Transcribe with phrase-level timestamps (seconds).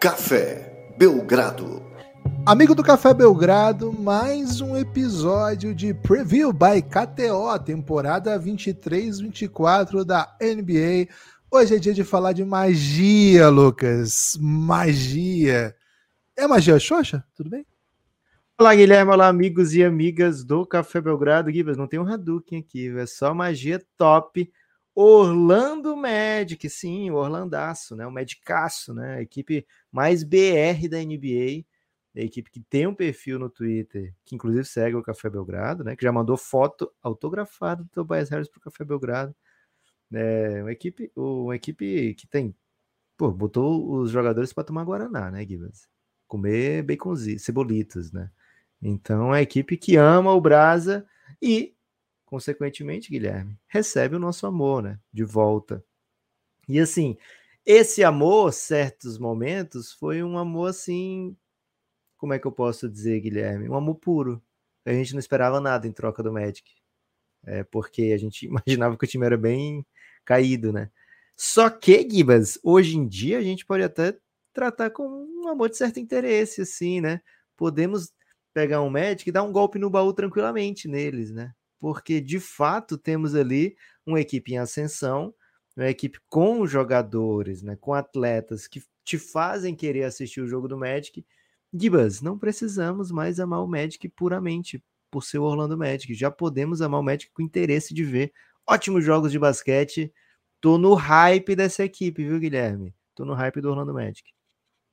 [0.00, 1.82] Café Belgrado.
[2.46, 11.12] Amigo do Café Belgrado, mais um episódio de Preview by KTO, temporada 23-24 da NBA.
[11.50, 14.38] Hoje é dia de falar de magia, Lucas.
[14.40, 15.76] Magia.
[16.34, 17.22] É magia Xoxa?
[17.36, 17.66] Tudo bem?
[18.58, 19.12] Olá, Guilherme.
[19.12, 21.50] Olá, amigos e amigas do Café Belgrado.
[21.50, 24.50] Guilherme, não tem um Hadouken aqui, é só magia top.
[24.94, 28.06] Orlando Magic, sim, o Orlandaço, né?
[28.06, 29.16] O Medicaço, né?
[29.16, 31.64] A equipe mais BR da NBA,
[32.16, 35.96] a equipe que tem um perfil no Twitter, que inclusive segue o Café Belgrado, né?
[35.96, 39.34] Que já mandou foto autografada do Tobias Harris para o Café Belgrado.
[40.12, 42.54] É uma equipe, uma equipe que tem,
[43.16, 45.88] pô, botou os jogadores para tomar guaraná, né, Gibbons?
[46.26, 48.30] Comer baconzitos, cebolitos, né?
[48.82, 51.06] Então, é a equipe que ama o Brasa
[51.40, 51.74] e
[52.30, 55.00] consequentemente, Guilherme, recebe o nosso amor, né?
[55.12, 55.84] De volta.
[56.68, 57.18] E assim,
[57.66, 61.36] esse amor, certos momentos, foi um amor assim.
[62.16, 63.68] Como é que eu posso dizer, Guilherme?
[63.68, 64.42] Um amor puro.
[64.86, 66.70] A gente não esperava nada em troca do Magic.
[67.44, 69.84] É, porque a gente imaginava que o time era bem
[70.24, 70.90] caído, né?
[71.36, 74.16] Só que, Gibas, hoje em dia a gente pode até
[74.52, 77.20] tratar com um amor de certo interesse, assim, né?
[77.56, 78.12] Podemos
[78.54, 81.54] pegar um Magic e dar um golpe no baú tranquilamente neles, né?
[81.80, 83.74] Porque de fato temos ali
[84.06, 85.34] uma equipe em ascensão,
[85.76, 90.78] uma equipe com jogadores, né, com atletas que te fazem querer assistir o jogo do
[90.78, 91.24] Magic.
[91.72, 96.14] Gibas, não precisamos mais amar o Magic puramente por ser o Orlando Magic.
[96.14, 98.32] Já podemos amar o Magic com interesse de ver
[98.66, 100.12] ótimos jogos de basquete.
[100.60, 102.94] Tô no hype dessa equipe, viu, Guilherme?
[103.14, 104.30] Tô no hype do Orlando Magic.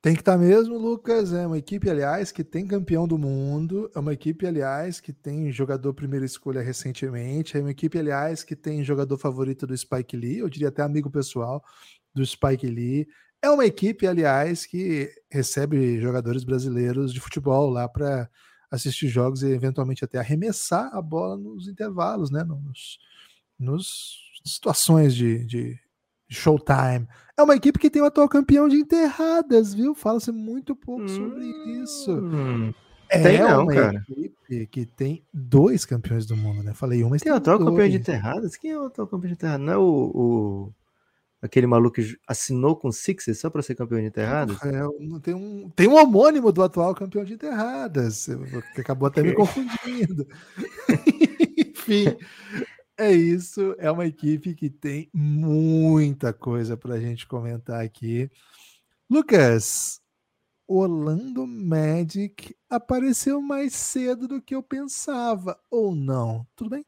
[0.00, 1.32] Tem que estar tá mesmo, Lucas.
[1.32, 3.90] É uma equipe, aliás, que tem campeão do mundo.
[3.94, 7.56] É uma equipe, aliás, que tem jogador primeira escolha recentemente.
[7.56, 10.38] É uma equipe, aliás, que tem jogador favorito do Spike Lee.
[10.38, 11.64] Eu diria até amigo pessoal
[12.14, 13.08] do Spike Lee.
[13.42, 18.30] É uma equipe, aliás, que recebe jogadores brasileiros de futebol lá para
[18.70, 22.44] assistir jogos e eventualmente até arremessar a bola nos intervalos, né?
[22.44, 22.98] Nos,
[23.58, 25.80] nos situações de, de
[26.28, 27.06] Showtime.
[27.36, 29.94] É uma equipe que tem o atual campeão de enterradas, viu?
[29.94, 31.46] Fala-se muito pouco hum, sobre
[31.82, 32.20] isso.
[33.10, 34.04] É tem não, uma cara.
[34.08, 36.74] equipe que tem dois campeões do mundo, né?
[36.74, 37.70] Falei uma, tem, tem o atual dois.
[37.70, 38.56] campeão de enterradas?
[38.56, 39.66] Quem é o atual campeão de enterradas?
[39.66, 40.72] Não é o, o,
[41.40, 44.58] aquele maluco que assinou com o Sixers só para ser campeão de enterradas?
[44.62, 48.28] É, tem, um, tem um homônimo do atual campeão de enterradas,
[48.74, 50.26] que acabou até me confundindo.
[51.56, 52.16] Enfim,
[52.98, 58.28] é isso, é uma equipe que tem muita coisa para a gente comentar aqui.
[59.08, 60.00] Lucas,
[60.66, 66.46] Orlando Magic apareceu mais cedo do que eu pensava, ou não?
[66.56, 66.84] Tudo bem?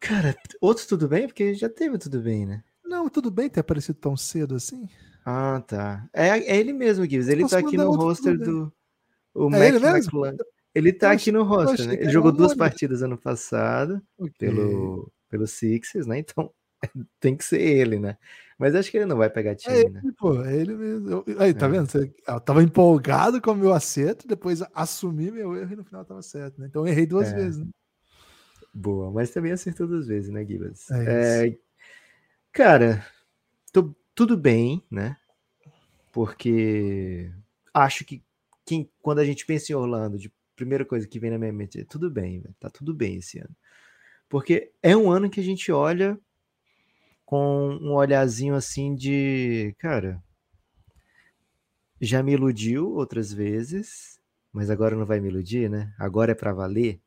[0.00, 1.26] Cara, outro tudo bem?
[1.26, 2.64] Porque já teve tudo bem, né?
[2.84, 4.88] Não, tudo bem ter aparecido tão cedo assim.
[5.24, 6.08] Ah, tá.
[6.12, 7.28] É, é ele mesmo, Gibbs.
[7.28, 8.72] Ele tá aqui no roster do.
[9.34, 10.22] O é Mac ele mesmo?
[10.76, 11.94] Ele tá aqui no roster, né?
[11.94, 14.50] Ele jogou duas partidas ano passado okay.
[14.50, 16.18] pelo, pelo Sixers, né?
[16.18, 16.52] Então
[17.18, 18.18] tem que ser ele, né?
[18.58, 20.02] Mas acho que ele não vai pegar time, é ele, né?
[20.18, 21.24] Pô, é ele mesmo.
[21.38, 21.68] Aí, tá é.
[21.70, 21.90] vendo?
[21.90, 26.04] Você, eu tava empolgado com o meu acerto, depois assumi meu erro e no final
[26.04, 26.66] tava certo, né?
[26.66, 27.34] Então eu errei duas é.
[27.34, 27.70] vezes, né?
[28.74, 30.90] Boa, mas também acertou duas vezes, né, Gibas?
[30.90, 31.58] É, é
[32.52, 33.02] cara,
[33.72, 35.16] tô, tudo bem, né?
[36.12, 37.32] Porque
[37.72, 38.22] acho que
[38.66, 41.80] quem, quando a gente pensa em Orlando, de primeira coisa que vem na minha mente
[41.80, 43.54] é tudo bem, véio, tá tudo bem esse ano.
[44.28, 46.18] Porque é um ano que a gente olha
[47.24, 50.22] com um olhazinho assim de, cara,
[52.00, 54.20] já me iludiu outras vezes,
[54.52, 55.92] mas agora não vai me iludir, né?
[55.98, 57.00] Agora é para valer.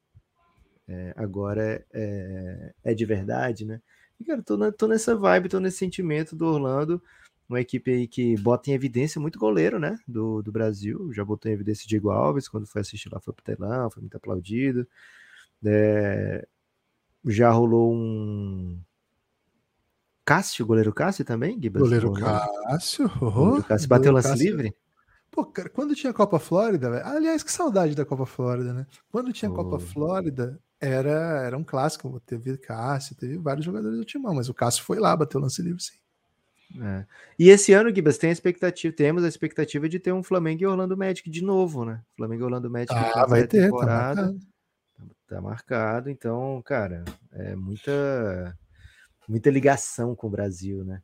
[0.88, 3.82] É, agora é, é, de verdade, né?
[4.20, 7.02] E, cara, tô, na, tô nessa vibe, tô nesse sentimento do Orlando
[7.50, 11.50] uma equipe aí que bota em evidência muito goleiro, né, do, do Brasil, já botou
[11.50, 14.88] em evidência o Diego Alves, quando foi assistir lá foi pro telão, foi muito aplaudido,
[15.66, 16.48] é,
[17.26, 18.80] já rolou um
[20.24, 21.82] Cássio, goleiro Cássio também, Gibas?
[21.82, 24.46] Goleiro Cássio, oh, goleiro Cássio bateu lance Cássio.
[24.46, 24.76] livre?
[25.32, 28.86] Pô, cara, quando tinha Copa Flórida, véio, aliás, que saudade da Copa Flórida, né?
[29.12, 29.56] Quando tinha oh.
[29.56, 34.54] Copa Flórida, era, era um clássico, teve Cássio, teve vários jogadores do timão, mas o
[34.54, 35.98] Cássio foi lá, bateu lance livre, sim.
[36.78, 37.06] É.
[37.38, 40.68] E esse ano, Gibas, tem a expectativa, temos a expectativa de ter um Flamengo e
[40.68, 42.02] Orlando Magic de novo, né?
[42.16, 44.22] Flamengo e Orlando Magic ah, vai ter, tá temporada.
[44.22, 44.48] Tá marcado.
[45.28, 48.58] tá marcado, então, cara, é muita
[49.28, 51.02] muita ligação com o Brasil, né?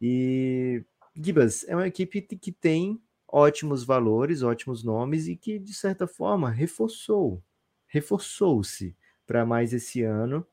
[0.00, 0.84] E
[1.14, 6.50] Gibas é uma equipe que tem ótimos valores, ótimos nomes e que de certa forma
[6.50, 7.42] reforçou,
[7.86, 8.96] reforçou-se
[9.26, 10.46] para mais esse ano,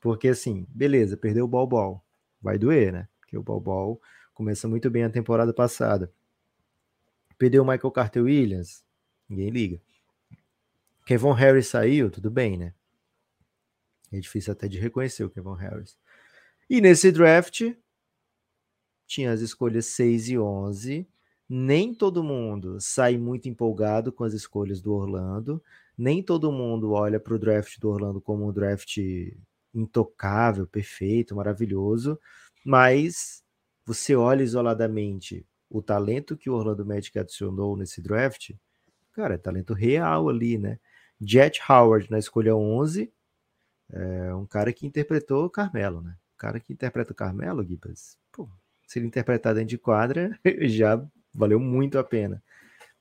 [0.00, 2.02] porque assim, beleza, perdeu o Bol,
[2.42, 3.08] vai doer, né?
[3.34, 4.00] Porque o Bobol
[4.32, 6.12] Começa muito bem a temporada passada.
[7.38, 8.84] Perdeu o Michael Carter Williams,
[9.28, 9.80] ninguém liga.
[11.06, 12.74] Kevin Harris saiu, tudo bem, né?
[14.12, 15.96] É difícil até de reconhecer o Kevin Harris.
[16.68, 17.62] E nesse draft,
[19.06, 21.06] tinha as escolhas 6 e 11.
[21.48, 25.62] Nem todo mundo sai muito empolgado com as escolhas do Orlando.
[25.96, 28.98] Nem todo mundo olha para o draft do Orlando como um draft
[29.72, 32.18] intocável, perfeito, maravilhoso.
[32.64, 33.42] Mas
[33.84, 38.52] você olha isoladamente o talento que o Orlando Magic adicionou nesse draft,
[39.12, 40.78] cara, é talento real ali, né?
[41.20, 43.12] Jet Howard na escolha 11,
[43.90, 46.16] é um cara que interpretou Carmelo, né?
[46.34, 48.48] O cara que interpreta o Carmelo, Gibas, pô,
[48.86, 51.02] se ele interpretar dentro de quadra, já
[51.32, 52.42] valeu muito a pena.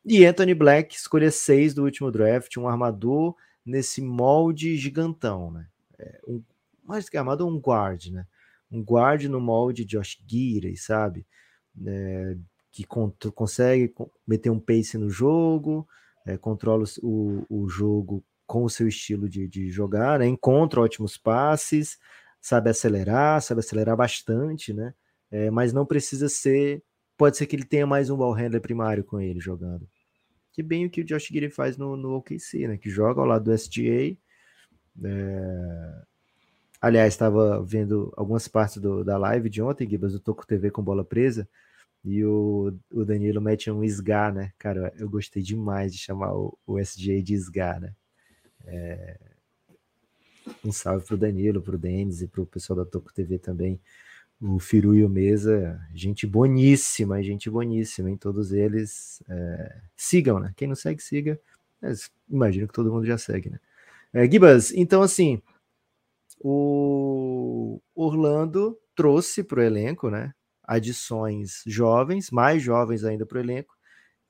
[0.05, 5.67] E Anthony Black, escolha 6 do último draft, um armador nesse molde gigantão, né?
[5.97, 6.43] É, um,
[6.83, 8.27] mais que armador, um guard, né?
[8.73, 11.25] Um guard no molde de Josh Gidey, sabe?
[11.85, 12.35] É,
[12.71, 13.93] que consegue
[14.27, 15.87] meter um pace no jogo,
[16.25, 20.27] é, controla o, o jogo com o seu estilo de, de jogar, né?
[20.27, 21.97] encontra ótimos passes,
[22.41, 24.93] sabe acelerar, sabe acelerar bastante, né?
[25.31, 26.83] É, mas não precisa ser.
[27.17, 29.87] Pode ser que ele tenha mais um ball handler primário com ele jogando.
[30.51, 32.77] Que bem o que o Josh Giri faz no, no OKC, né?
[32.77, 34.15] Que joga ao lado do SGA.
[35.03, 36.03] É...
[36.83, 40.83] Aliás, estava vendo algumas partes do, da live de ontem, Gibas, do Toco TV com
[40.83, 41.47] bola presa.
[42.03, 44.51] E o, o Danilo mete um Sga, né?
[44.59, 47.95] Cara, eu gostei demais de chamar o, o SGA de Sga, né?
[48.65, 49.17] É...
[50.61, 53.79] Um salve pro Danilo, pro Denis e pro pessoal da Toco TV também.
[54.41, 59.23] O Firu e o Mesa, gente boníssima, gente boníssima, em todos eles.
[59.29, 59.81] É...
[59.95, 60.51] Sigam, né?
[60.57, 61.39] Quem não segue, siga.
[61.81, 63.59] Mas imagino que todo mundo já segue, né?
[64.11, 65.41] É, Gibas, então assim,
[66.43, 70.33] o Orlando trouxe para o elenco, né?
[70.63, 73.75] adições jovens, mais jovens ainda para o elenco,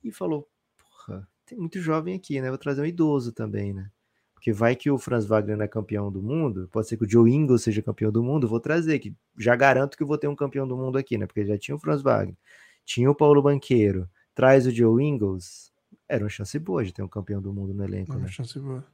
[0.03, 2.49] e falou: porra, tem muito jovem aqui, né?
[2.49, 3.89] Vou trazer um idoso também, né?
[4.33, 7.09] Porque vai que o Franz Wagner não é campeão do mundo, pode ser que o
[7.09, 10.35] Joe Ingles seja campeão do mundo, vou trazer, que já garanto que vou ter um
[10.35, 11.25] campeão do mundo aqui, né?
[11.25, 12.35] Porque já tinha o Franz Wagner,
[12.83, 15.71] tinha o Paulo Banqueiro, traz o Joe Ingles,
[16.09, 18.11] era uma chance boa de ter um campeão do mundo no elenco.
[18.11, 18.27] Uma né?
[18.27, 18.85] chance boa.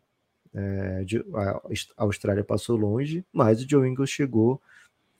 [0.54, 1.06] É,
[1.98, 4.62] a Austrália passou longe, mas o Joe Ingles chegou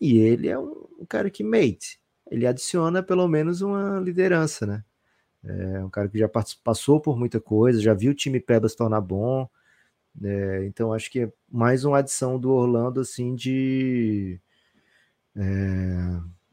[0.02, 2.00] e ele é um, um cara que mate
[2.30, 4.84] ele adiciona pelo menos uma liderança, né?
[5.44, 6.30] É um cara que já
[6.64, 9.50] passou por muita coisa, já viu o time Peba se tornar bom.
[10.22, 14.40] É, então acho que é mais uma adição do Orlando assim de
[15.36, 15.42] é,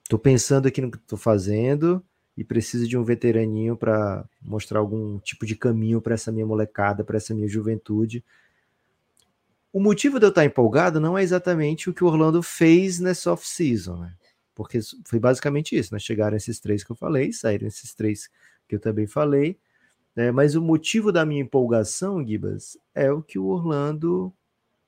[0.08, 2.04] tô pensando aqui no que tô fazendo
[2.36, 7.02] e preciso de um veteraninho para mostrar algum tipo de caminho para essa minha molecada,
[7.02, 8.24] para essa minha juventude.
[9.72, 13.32] O motivo de eu estar empolgado não é exatamente o que o Orlando fez nessa
[13.32, 14.14] off-season, né?
[14.56, 15.94] porque foi basicamente isso.
[15.94, 16.00] Né?
[16.00, 18.28] chegaram esses três que eu falei, saíram esses três
[18.66, 19.60] que eu também falei.
[20.16, 20.32] Né?
[20.32, 24.32] Mas o motivo da minha empolgação, Gibas, é o que o Orlando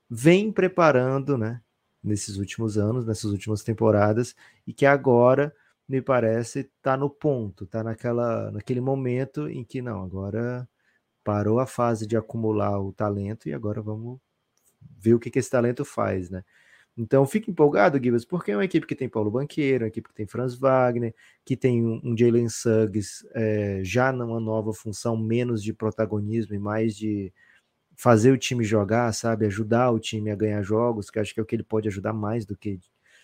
[0.09, 1.61] vem preparando, né?
[2.03, 4.35] Nesses últimos anos, nessas últimas temporadas,
[4.67, 5.55] e que agora
[5.87, 10.67] me parece tá no ponto, tá naquela, naquele momento em que não, agora
[11.23, 14.19] parou a fase de acumular o talento e agora vamos
[14.81, 16.45] ver o que, que esse talento faz, né?
[16.97, 20.15] Então, fique empolgado, Gibas, porque é uma equipe que tem Paulo Banqueiro, uma equipe que
[20.15, 25.63] tem Franz Wagner, que tem um, um Jalen Suggs é, já numa nova função, menos
[25.63, 27.33] de protagonismo e mais de
[27.97, 29.47] fazer o time jogar, sabe?
[29.47, 32.13] Ajudar o time a ganhar jogos, que acho que é o que ele pode ajudar
[32.13, 32.81] mais do que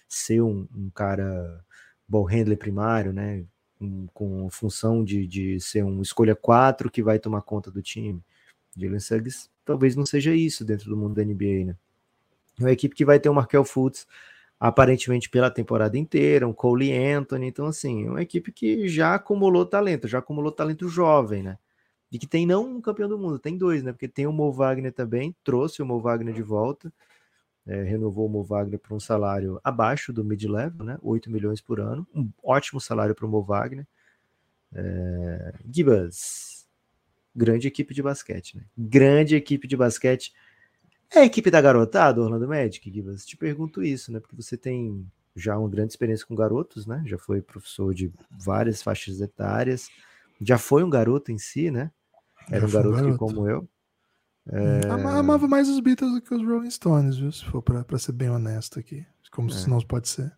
[0.08, 1.64] ser um, um cara
[2.08, 3.44] ball handler primário, né?
[3.80, 8.22] Um, com função de, de ser um escolha 4 que vai tomar conta do time.
[8.76, 11.76] Jalen Suggs talvez não seja isso dentro do mundo da NBA, né?
[12.58, 14.06] uma equipe que vai ter o Markel Fultz
[14.58, 20.08] aparentemente pela temporada inteira, um Cole Anthony, então assim, uma equipe que já acumulou talento,
[20.08, 21.58] já acumulou talento jovem, né?
[22.10, 23.92] E que tem não um campeão do mundo, tem dois, né?
[23.92, 26.92] Porque tem o Mo Wagner também, trouxe o Mo Wagner de volta,
[27.66, 30.98] é, renovou o Mo Wagner para um salário abaixo do mid-level, né?
[31.02, 33.86] 8 milhões por ano, um ótimo salário para o Mo Wagner.
[34.72, 35.54] É...
[35.70, 36.53] Gibas,
[37.34, 38.64] grande equipe de basquete, né?
[38.76, 40.32] Grande equipe de basquete
[41.10, 43.24] é a equipe da garotada, Orlando Magic, Gibas?
[43.24, 44.20] Te pergunto isso, né?
[44.20, 47.02] Porque você tem já uma grande experiência com garotos, né?
[47.06, 49.88] Já foi professor de várias faixas etárias,
[50.40, 51.90] já foi um garoto em si, né?
[52.50, 53.68] Era um garoto, um garoto, que, como eu.
[54.46, 54.88] É...
[54.88, 57.32] Amava mais os Beatles do que os Rolling Stones, viu?
[57.32, 59.06] Se for para ser bem honesto aqui.
[59.30, 59.66] Como é.
[59.66, 60.32] não pode ser.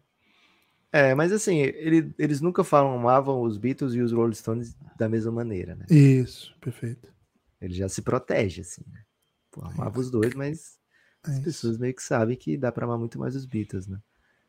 [0.92, 5.08] É, mas assim, ele, eles nunca falam amavam os Beatles e os Rolling Stones da
[5.08, 5.86] mesma maneira, né?
[5.90, 7.12] Isso, perfeito.
[7.60, 9.02] Ele já se protege, assim, né?
[9.50, 10.78] Pô, amava os dois, mas
[11.26, 13.98] é as pessoas meio que sabem que dá para amar muito mais os Beatles, né?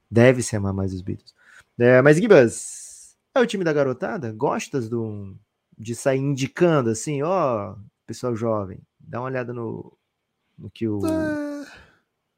[0.10, 1.34] Deve-se amar mais os Beatles.
[1.78, 4.32] É, mas, Gibas, É o time da garotada?
[4.32, 5.36] Gostas do,
[5.78, 7.76] de sair indicando assim, ó,
[8.06, 9.96] pessoal jovem, dá uma olhada no,
[10.58, 11.68] no que o é...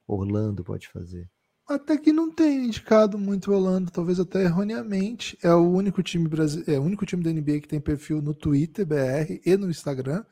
[0.08, 1.30] Orlando pode fazer.
[1.70, 5.38] Até que não tem indicado muito o Orlando, talvez até erroneamente.
[5.44, 8.34] É o único time brasileiro, é o único time da NBA que tem perfil no
[8.34, 10.26] Twitter BR e no Instagram.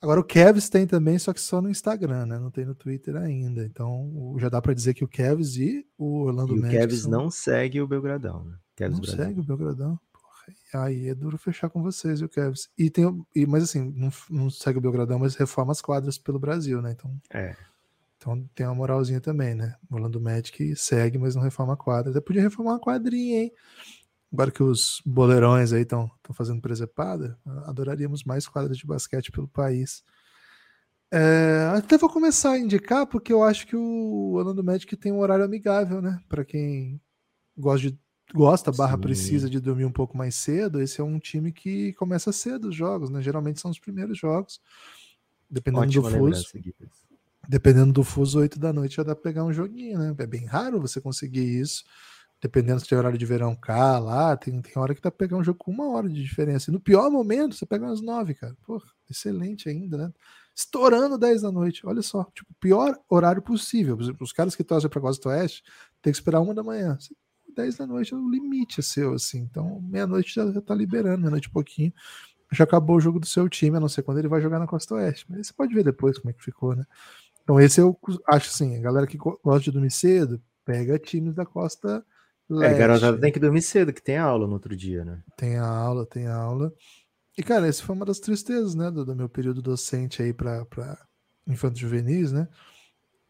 [0.00, 2.40] Agora o Kevs tem também, só que só no Instagram, né?
[2.40, 3.64] Não tem no Twitter ainda.
[3.64, 7.10] Então já dá para dizer que o Kevs e o Orlando e o Kevs são...
[7.12, 8.56] não segue o Belgradão, né?
[8.74, 9.24] Kevs não Brasil.
[9.24, 10.00] segue o Belgradão.
[10.12, 12.68] Porra, aí é duro fechar com vocês, o Kevs.
[12.76, 16.40] E tem, e, mas assim, não, não segue o Belgradão, mas reforma as quadras pelo
[16.40, 16.90] Brasil, né?
[16.90, 17.16] Então.
[17.32, 17.54] É.
[18.22, 19.74] Então tem uma moralzinha também, né?
[19.90, 22.12] O Orlando Magic segue, mas não reforma a quadra.
[22.12, 23.52] Até podia reformar uma quadrinha, hein?
[24.32, 27.36] Agora que os boleirões aí estão fazendo presepada,
[27.66, 30.04] adoraríamos mais quadras de basquete pelo país.
[31.10, 35.18] É, até vou começar a indicar, porque eu acho que o Orlando Magic tem um
[35.18, 36.18] horário amigável, né?
[36.28, 37.00] Para quem
[37.58, 37.98] gosta, de,
[38.32, 42.32] gosta barra precisa de dormir um pouco mais cedo, esse é um time que começa
[42.32, 43.20] cedo os jogos, né?
[43.20, 44.60] Geralmente são os primeiros jogos,
[45.50, 46.46] dependendo Ótima do fuso.
[47.48, 50.14] Dependendo do fuso, 8 da noite já dá pra pegar um joguinho, né?
[50.16, 51.84] É bem raro você conseguir isso
[52.42, 55.36] dependendo se tem horário de verão cá, lá, tem, tem hora que dá pra pegar
[55.36, 56.70] um jogo com uma hora de diferença.
[56.70, 58.56] E no pior momento, você pega umas nove, cara.
[58.66, 60.12] Pô, excelente ainda, né?
[60.52, 61.86] Estourando 10 da noite.
[61.86, 63.96] Olha só, tipo, pior horário possível.
[64.18, 65.62] Os caras que torcem pra Costa Oeste
[66.02, 66.98] tem que esperar uma da manhã.
[67.54, 69.38] 10 da noite é o limite seu, assim.
[69.38, 71.92] Então, meia-noite já, já tá liberando, meia-noite um pouquinho.
[72.50, 74.66] Já acabou o jogo do seu time, a não ser quando ele vai jogar na
[74.66, 75.26] Costa Oeste.
[75.28, 76.84] Mas você pode ver depois como é que ficou, né?
[77.42, 81.44] Então, esse eu acho assim, a galera que gosta de dormir cedo, pega times da
[81.44, 82.04] Costa
[82.52, 82.74] Leste.
[82.74, 85.22] É, garotada tem que dormir cedo, que tem aula no outro dia, né?
[85.36, 86.72] Tem aula, tem aula.
[87.36, 90.66] E, cara, essa foi uma das tristezas, né, do, do meu período docente aí para
[91.46, 92.46] infantos juvenis, né?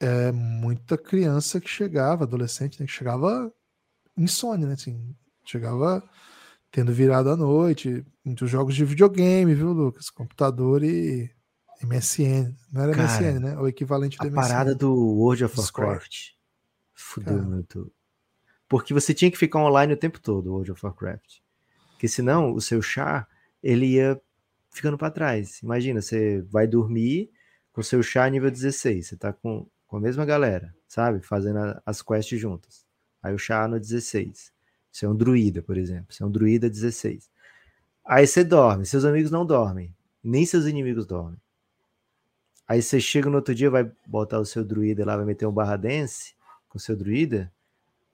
[0.00, 3.52] É muita criança que chegava, adolescente, né, que chegava
[4.16, 4.74] insônia, né?
[4.74, 5.14] Assim,
[5.44, 6.02] chegava
[6.72, 10.10] tendo virado à noite, muitos jogos de videogame, viu, Lucas?
[10.10, 11.30] Computador e
[11.86, 12.54] MSN.
[12.72, 13.58] Não era cara, MSN, né?
[13.58, 14.38] O equivalente do MSN.
[14.38, 16.30] A parada do World of Warcraft.
[16.94, 17.92] Fudeu muito
[18.72, 21.40] porque você tinha que ficar online o tempo todo, World of Warcraft.
[21.90, 23.28] Porque senão o seu chá,
[23.62, 24.18] ele ia
[24.70, 25.60] ficando para trás.
[25.62, 27.30] Imagina, você vai dormir
[27.70, 31.20] com seu chá nível 16, você tá com, com a mesma galera, sabe?
[31.20, 32.86] Fazendo a, as quests juntas.
[33.22, 34.50] Aí o chá no 16.
[34.90, 36.06] Você é um druida, por exemplo.
[36.08, 37.30] Você é um druida 16.
[38.02, 41.38] Aí você dorme, seus amigos não dormem, nem seus inimigos dormem.
[42.72, 45.52] Aí você chega no outro dia, vai botar o seu druida lá, vai meter um
[45.52, 46.34] barra dance
[46.68, 47.52] com o seu druida,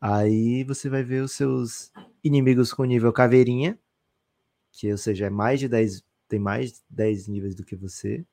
[0.00, 1.90] Aí você vai ver os seus
[2.22, 3.78] inimigos com nível caveirinha,
[4.70, 8.24] que ou seja, é mais de 10, tem mais de 10 níveis do que você.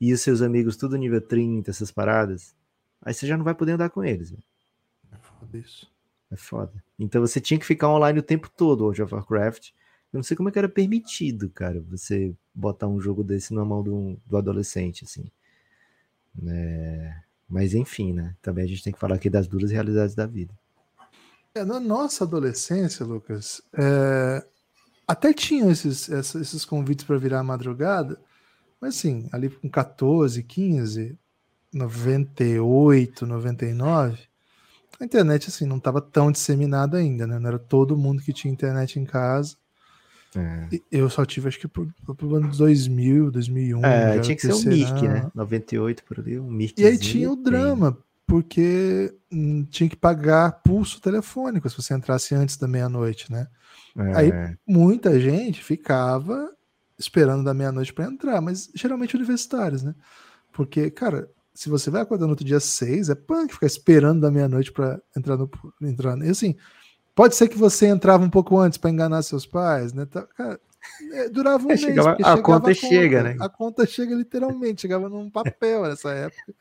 [0.00, 2.54] E os seus amigos tudo nível 30, essas paradas.
[3.02, 4.30] Aí você já não vai poder andar com eles.
[4.30, 4.42] Véio.
[5.12, 5.92] É foda isso.
[6.30, 6.84] É foda.
[6.98, 9.70] Então você tinha que ficar online o tempo todo, World of Warcraft.
[10.12, 13.64] Eu não sei como é que era permitido, cara, você botar um jogo desse na
[13.64, 15.30] mão do, do adolescente, assim.
[16.46, 17.14] É...
[17.48, 18.34] Mas enfim, né?
[18.42, 20.52] Também a gente tem que falar aqui das duras realidades da vida.
[21.54, 24.44] É, na nossa adolescência, Lucas, é,
[25.06, 28.20] até tinham esses, esses convites para virar madrugada,
[28.80, 31.18] mas assim, ali com 14, 15,
[31.72, 34.18] 98, 99,
[34.98, 37.38] a internet assim não estava tão disseminada ainda, né?
[37.38, 39.56] Não era todo mundo que tinha internet em casa.
[40.36, 40.80] É.
[40.90, 43.84] Eu só tive, acho que por, por ano de 2000, 2001.
[43.84, 45.30] É, tinha que ser o Mirk, né?
[45.34, 46.80] 98 por ali, um Mirk.
[46.80, 52.34] E aí tinha o drama, porque hum, tinha que pagar pulso telefônico se você entrasse
[52.34, 53.46] antes da meia-noite, né?
[53.96, 54.16] É.
[54.16, 54.32] Aí
[54.66, 56.52] muita gente ficava
[56.98, 59.94] esperando da meia-noite para entrar, mas geralmente universitários, né?
[60.52, 64.30] Porque, cara, se você vai acordar no outro dia seis, é punk ficar esperando da
[64.30, 65.50] meia-noite para entrar no
[65.82, 66.18] entrar.
[66.18, 66.56] E assim,
[67.16, 70.04] pode ser que você entrava um pouco antes para enganar seus pais, né?
[70.04, 70.60] Tá, cara,
[71.12, 71.80] é, durava um é, mês.
[71.80, 73.36] Chegava, a conta, conta chega, né?
[73.40, 76.54] A conta chega literalmente, chegava num papel nessa época.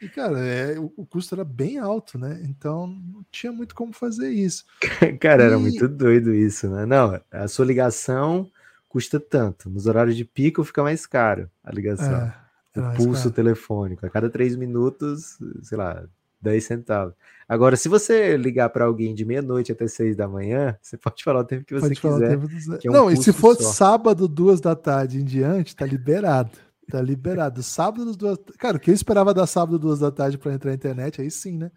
[0.00, 2.40] E, cara, é, o, o, custo era bem alto, né?
[2.44, 4.64] Então não tinha muito como fazer isso.
[5.18, 5.46] cara, e...
[5.46, 6.84] era muito doido isso, né?
[6.84, 8.50] Não, a sua ligação
[8.88, 9.70] custa tanto.
[9.70, 12.32] Nos horários de pico fica mais caro a ligação.
[12.76, 13.34] É, o pulso caro.
[13.34, 14.06] telefônico.
[14.06, 16.04] A cada três minutos, sei lá,
[16.40, 17.14] 10 centavos.
[17.48, 21.40] Agora, se você ligar para alguém de meia-noite até seis da manhã, você pode falar
[21.40, 22.38] o tempo que você pode quiser.
[22.78, 23.72] Que é um não, e se for só.
[23.72, 26.52] sábado, duas da tarde em diante, tá liberado.
[26.88, 27.62] Tá liberado.
[27.62, 28.38] Sábado, duas.
[28.58, 31.30] Cara, o que eu esperava da sábado, duas da tarde para entrar na internet, aí
[31.30, 31.70] sim, né?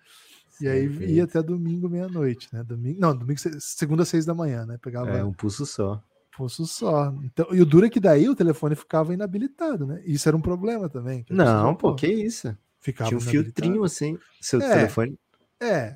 [0.62, 2.64] E aí ia até domingo, meia-noite, né?
[2.64, 4.78] Domingo, não, domingo, segunda, seis da manhã, né?
[4.82, 5.10] Pegava.
[5.10, 6.02] É, um pulso só.
[6.38, 7.14] Pulso só.
[7.24, 10.02] Então, e o duro é que daí o telefone ficava inabilitado, né?
[10.06, 11.26] Isso era um problema também.
[11.30, 12.56] Não, pô, que isso.
[12.84, 15.18] Ficava Tinha um filtrinho assim, seu é, telefone.
[15.58, 15.96] É.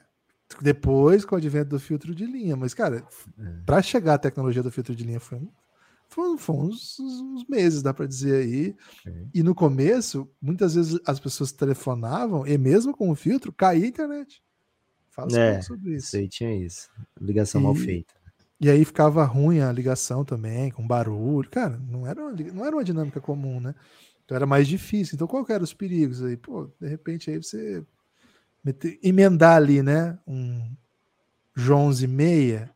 [0.62, 2.56] Depois, com o advento do filtro de linha.
[2.56, 3.06] Mas, cara,
[3.38, 3.44] é.
[3.66, 5.42] para chegar à tecnologia do filtro de linha foi,
[6.08, 8.76] foi, foi uns, uns, meses, dá para dizer aí.
[9.34, 13.90] E no começo, muitas vezes as pessoas telefonavam e mesmo com o filtro, caía a
[13.90, 14.42] internet.
[15.10, 16.08] Fala é, sobre isso.
[16.08, 16.90] Sei, tinha isso.
[17.20, 18.14] Ligação e, mal feita.
[18.62, 21.50] E aí ficava ruim a ligação também, com barulho.
[21.50, 23.76] Cara, não era uma, não era uma dinâmica comum, né?
[24.28, 25.16] Então era mais difícil.
[25.16, 26.36] Então qual que eram os perigos aí?
[26.36, 27.82] Pô, de repente aí você
[28.62, 30.20] meter, emendar ali, né?
[30.28, 30.76] Um
[31.56, 32.70] Jones e meia,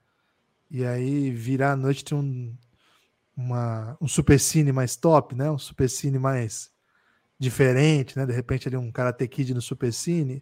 [0.70, 2.56] e aí virar a noite tem um,
[3.36, 5.52] uma, um supercine mais top, né?
[5.52, 6.72] Um supercine mais
[7.38, 8.26] diferente, né?
[8.26, 10.42] De repente ali um Karate Kid no supercine.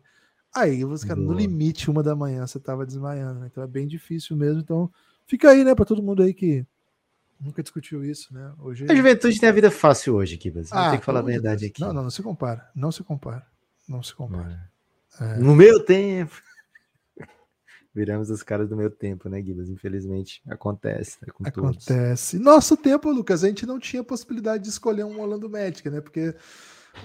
[0.55, 3.47] Aí você, cara, no limite, uma da manhã, você tava desmaiando, né?
[3.51, 4.61] Então é bem difícil mesmo.
[4.61, 4.91] Então
[5.25, 6.65] fica aí, né, para todo mundo aí que
[7.39, 8.53] nunca discutiu isso, né?
[8.59, 8.85] Hoje...
[8.89, 10.71] A juventude tem a vida fácil hoje, Kibas.
[10.71, 11.71] Ah, tem que falar a verdade Deus.
[11.71, 11.81] aqui.
[11.81, 12.69] Não, não, não se compara.
[12.75, 13.45] Não se compara.
[13.87, 14.69] Não se compara.
[15.19, 15.37] É.
[15.37, 16.35] No meu tempo.
[17.93, 19.69] Viramos os caras do meu tempo, né, Guibas?
[19.69, 21.17] Infelizmente acontece.
[21.25, 22.37] É acontece.
[22.37, 22.45] Todos.
[22.45, 26.01] Nosso tempo, Lucas, a gente não tinha possibilidade de escolher um Orlando Magic, né?
[26.01, 26.35] Porque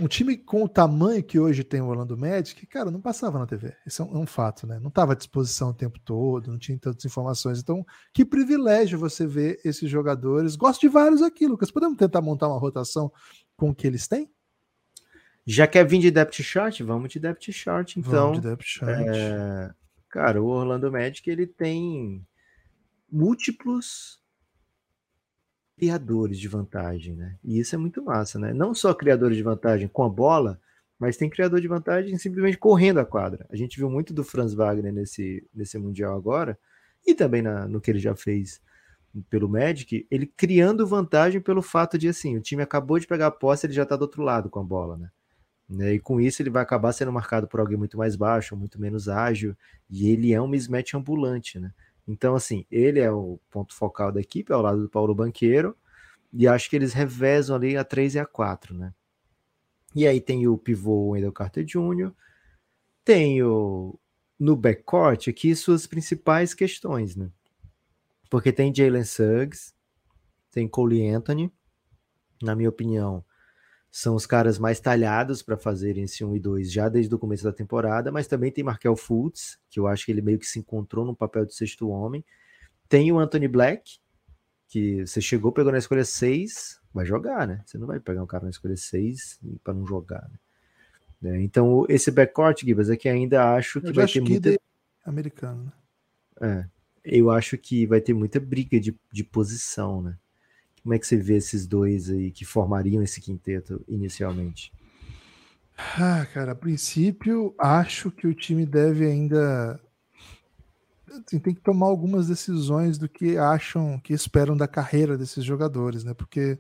[0.01, 3.47] um time com o tamanho que hoje tem o Orlando Magic, cara, não passava na
[3.47, 3.75] TV.
[3.87, 4.79] Isso é um, é um fato, né?
[4.81, 7.61] Não estava à disposição o tempo todo, não tinha tantas informações.
[7.61, 10.57] Então, que privilégio você ver esses jogadores.
[10.57, 11.71] Gosto de vários aqui, Lucas.
[11.71, 13.13] Podemos tentar montar uma rotação
[13.57, 14.31] com o que eles têm?
[15.47, 16.81] Já quer vir de depth chart?
[16.81, 18.33] Vamos de depth chart, então.
[18.33, 19.07] Vamos de depth chart.
[19.09, 19.71] É...
[20.09, 22.27] Cara, o Orlando Magic ele tem
[23.11, 24.24] múltiplos
[25.77, 27.37] criadores de vantagem, né?
[27.43, 28.53] E isso é muito massa, né?
[28.53, 30.61] Não só criadores de vantagem com a bola,
[30.99, 33.47] mas tem criador de vantagem simplesmente correndo a quadra.
[33.51, 36.59] A gente viu muito do Franz Wagner nesse, nesse Mundial agora,
[37.07, 38.61] e também na, no que ele já fez
[39.31, 43.31] pelo Magic, ele criando vantagem pelo fato de, assim, o time acabou de pegar a
[43.31, 45.11] posse, ele já tá do outro lado com a bola, né?
[45.69, 45.95] Né?
[45.95, 49.09] E com isso ele vai acabar sendo marcado por alguém muito mais baixo, muito menos
[49.09, 49.57] ágil,
[49.89, 51.73] e ele é um mismatch ambulante, né?
[52.07, 55.77] Então, assim, ele é o ponto focal da equipe, ao lado do Paulo Banqueiro,
[56.33, 58.93] e acho que eles revezam ali a 3 e a 4, né?
[59.95, 62.13] E aí tem o pivô Wendell Carter Jr.,
[63.05, 63.99] tem o
[64.39, 67.31] no backcourt aqui suas principais questões, né?
[68.29, 69.73] Porque tem Jalen Suggs,
[70.51, 71.53] tem Cole Anthony,
[72.43, 73.25] na minha opinião,
[73.97, 77.45] são os caras mais talhados para fazerem esse 1 e 2 já desde o começo
[77.45, 80.59] da temporada, mas também tem Markel Fultz, que eu acho que ele meio que se
[80.59, 82.25] encontrou no papel de sexto homem.
[82.89, 84.01] Tem o Anthony Black,
[84.67, 87.63] que você chegou, pegou na escolha 6, vai jogar, né?
[87.65, 91.31] Você não vai pegar um cara na escolha 6 para não jogar, né?
[91.31, 94.59] É, então, esse backcourt, Gibas, é que ainda acho que eu vai ter muita...
[95.07, 95.73] americano, né?
[96.41, 96.67] É,
[97.05, 100.19] eu acho que vai ter muita briga de, de posição, né?
[100.85, 104.71] Como é que você vê esses dois aí que formariam esse quinteto inicialmente?
[105.77, 109.81] Ah, cara, a princípio, acho que o time deve ainda.
[111.11, 116.05] Assim, tem que tomar algumas decisões do que acham, que esperam da carreira desses jogadores,
[116.05, 116.13] né?
[116.13, 116.59] Porque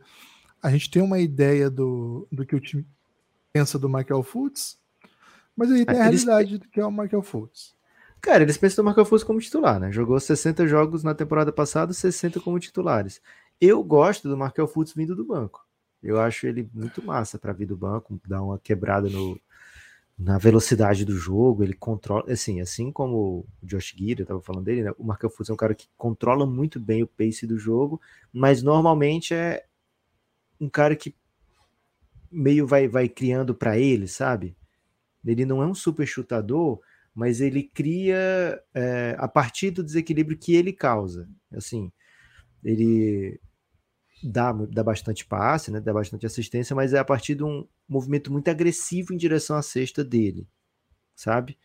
[0.63, 2.87] a gente tem uma ideia do, do que o time
[3.53, 4.79] pensa do Michael Fultz,
[5.55, 7.75] mas aí tem a realidade do que é o Michael Fultz.
[8.23, 9.93] Cara, eles pensam no Michael Fultz como titular, né?
[9.93, 13.21] Jogou 60 jogos na temporada passada, 60 como titulares.
[13.65, 15.67] Eu gosto do Markel Fultz vindo do banco.
[16.03, 19.41] Eu acho ele muito massa para vir do banco, dar uma quebrada no,
[20.19, 24.65] na velocidade do jogo, ele controla, assim, assim como o Josh Giddey, eu tava falando
[24.65, 24.93] dele, né?
[24.99, 27.99] O Markel Fultz é um cara que controla muito bem o pace do jogo,
[28.31, 29.65] mas normalmente é
[30.61, 31.15] um cara que
[32.31, 34.55] meio vai, vai criando para ele, sabe?
[35.25, 36.83] Ele não é um super chutador,
[37.15, 41.27] mas ele cria é, a partir do desequilíbrio que ele causa.
[41.51, 41.91] Assim,
[42.63, 43.41] ele
[44.25, 48.33] dá, dá bastante passe, né, dá bastante assistência, mas é a partir de um movimento
[48.33, 50.49] muito agressivo em direção à cesta dele,
[51.15, 51.59] sabe?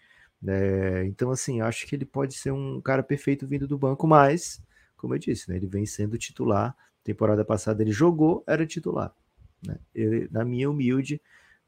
[0.45, 4.61] É, então, assim, acho que ele pode ser um cara perfeito vindo do banco, mas,
[4.97, 6.75] como eu disse, né, ele vem sendo titular.
[7.03, 9.13] Temporada passada ele jogou, era titular.
[9.65, 9.77] Né?
[10.29, 11.21] Na minha humilde,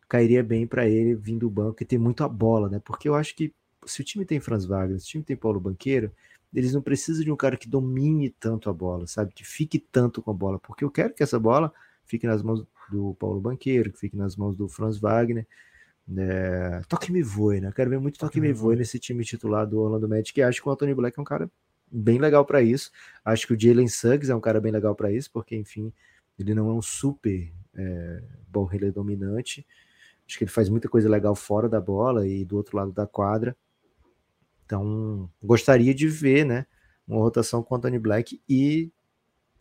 [0.08, 2.82] cairia bem para ele vindo do banco e ter muito a bola, né?
[2.84, 3.54] Porque eu acho que
[3.86, 6.12] se o time tem Franz Wagner, se o time tem Paulo Banqueiro,
[6.53, 9.33] eles não precisam de um cara que domine tanto a bola, sabe?
[9.33, 11.71] Que fique tanto com a bola, porque eu quero que essa bola
[12.05, 15.47] fique nas mãos do Paulo Banqueiro, que fique nas mãos do Franz Wagner.
[16.17, 16.81] É...
[16.89, 17.71] Toque me voe, né?
[17.73, 20.67] Quero ver muito toque me voe nesse time titular do Orlando Magic, que acho que
[20.67, 21.49] o Anthony Black é um cara
[21.89, 22.91] bem legal para isso.
[23.23, 25.93] Acho que o Jalen Suggs é um cara bem legal para isso, porque, enfim,
[26.37, 29.65] ele não é um super é, ball dominante.
[30.27, 33.05] Acho que ele faz muita coisa legal fora da bola e do outro lado da
[33.05, 33.55] quadra.
[34.71, 36.65] Então, gostaria de ver, né,
[37.05, 38.89] uma rotação com Anthony Black e,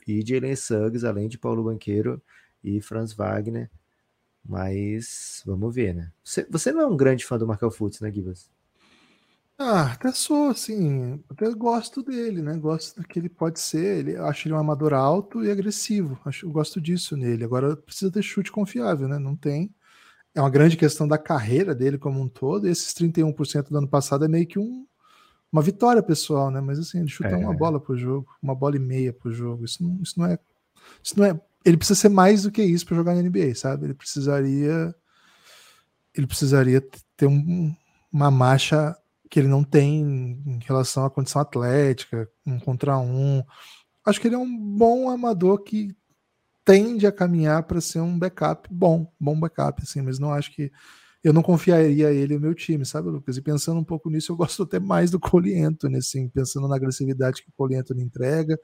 [0.07, 2.23] e Jalen Suggs, além de Paulo Banqueiro
[2.63, 3.69] e Franz Wagner.
[4.49, 6.13] Mas vamos ver, né?
[6.23, 8.49] Você, você não é um grande fã do Markel Fultz, né, Gibas?
[9.59, 12.57] Ah, até sou, assim, até gosto dele, né?
[12.57, 13.99] Gosto do que ele pode ser.
[13.99, 16.21] Ele, acho ele um amador alto e agressivo.
[16.25, 17.43] Acho, eu gosto disso nele.
[17.43, 19.19] Agora precisa ter chute confiável, né?
[19.19, 19.75] Não tem.
[20.37, 22.69] É uma grande questão da carreira dele como um todo.
[22.69, 24.87] E esses 31% do ano passado é meio que um,
[25.53, 26.61] uma vitória pessoal, né?
[26.61, 27.37] Mas assim, ele chuta é.
[27.37, 29.65] uma bola por jogo, uma bola e meia por jogo.
[29.65, 30.39] Isso não, isso não é.
[31.03, 31.41] Isso não é.
[31.65, 33.87] Ele precisa ser mais do que isso para jogar na NBA, sabe?
[33.87, 34.95] Ele precisaria.
[36.15, 36.83] Ele precisaria
[37.17, 37.75] ter um,
[38.13, 38.97] uma marcha
[39.31, 40.01] que ele não tem
[40.45, 43.43] em relação à condição atlética, um contra um.
[44.05, 45.95] Acho que ele é um bom amador que
[46.65, 50.73] tende a caminhar para ser um backup bom, bom backup, assim, mas não acho que
[51.23, 53.37] eu não confiaria ele no meu time, sabe, Lucas?
[53.37, 57.43] E pensando um pouco nisso, eu gosto até mais do Coliento, assim, pensando na agressividade
[57.43, 58.59] que o Coliento entrega,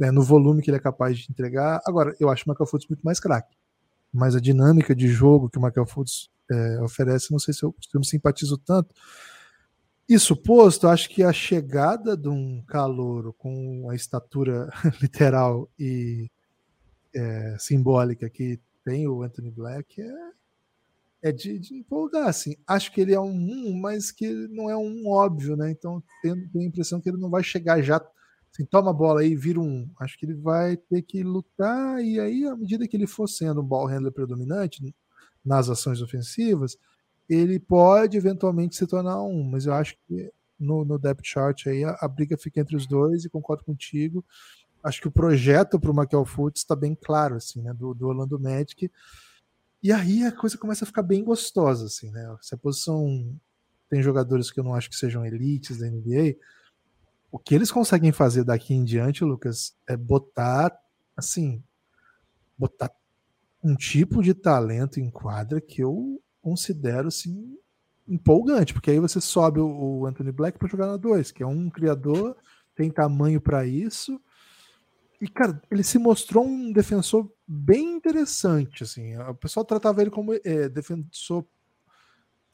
[0.00, 1.80] é, no volume que ele é capaz de entregar.
[1.86, 3.56] Agora, eu acho o Michael Fultz muito mais craque,
[4.12, 7.74] mas a dinâmica de jogo que o Michael Fultz é, oferece, não sei se eu,
[7.80, 8.94] se eu me simpatizo tanto,
[10.08, 14.68] isso posto, acho que a chegada de um calouro com a estatura
[15.00, 16.28] literal e
[17.14, 20.10] é, simbólica que tem o Anthony Black é,
[21.22, 22.56] é de, de, empolgar, assim.
[22.66, 25.70] Acho que ele é um um, mas que não é um óbvio, né?
[25.70, 27.96] Então tenho, tenho a impressão que ele não vai chegar já,
[28.52, 29.90] assim, toma a bola aí, vira um.
[29.98, 33.60] Acho que ele vai ter que lutar e aí, à medida que ele for sendo
[33.60, 34.94] um ball handler predominante
[35.44, 36.76] nas ações ofensivas,
[37.28, 41.84] ele pode eventualmente se tornar um, mas eu acho que no, no depth chart aí
[41.84, 44.24] a, a, briga fica entre os dois e concordo contigo.
[44.82, 48.08] Acho que o projeto para o Michael Fultz está bem claro, assim, né, do, do
[48.08, 48.90] Orlando Magic.
[49.82, 52.36] E aí a coisa começa a ficar bem gostosa, assim, né?
[52.40, 53.34] Se a posição
[53.88, 56.36] tem jogadores que eu não acho que sejam elites da NBA,
[57.32, 60.76] o que eles conseguem fazer daqui em diante, Lucas, é botar,
[61.16, 61.62] assim,
[62.58, 62.90] botar
[63.62, 67.56] um tipo de talento em quadra que eu considero assim
[68.08, 71.70] empolgante, porque aí você sobe o, Anthony Black para jogar na 2, que é um
[71.70, 72.36] criador,
[72.74, 74.20] tem tamanho para isso.
[75.20, 78.82] E, cara, ele se mostrou um defensor bem interessante.
[78.84, 79.16] Assim.
[79.18, 81.44] O pessoal tratava ele como é, defensor.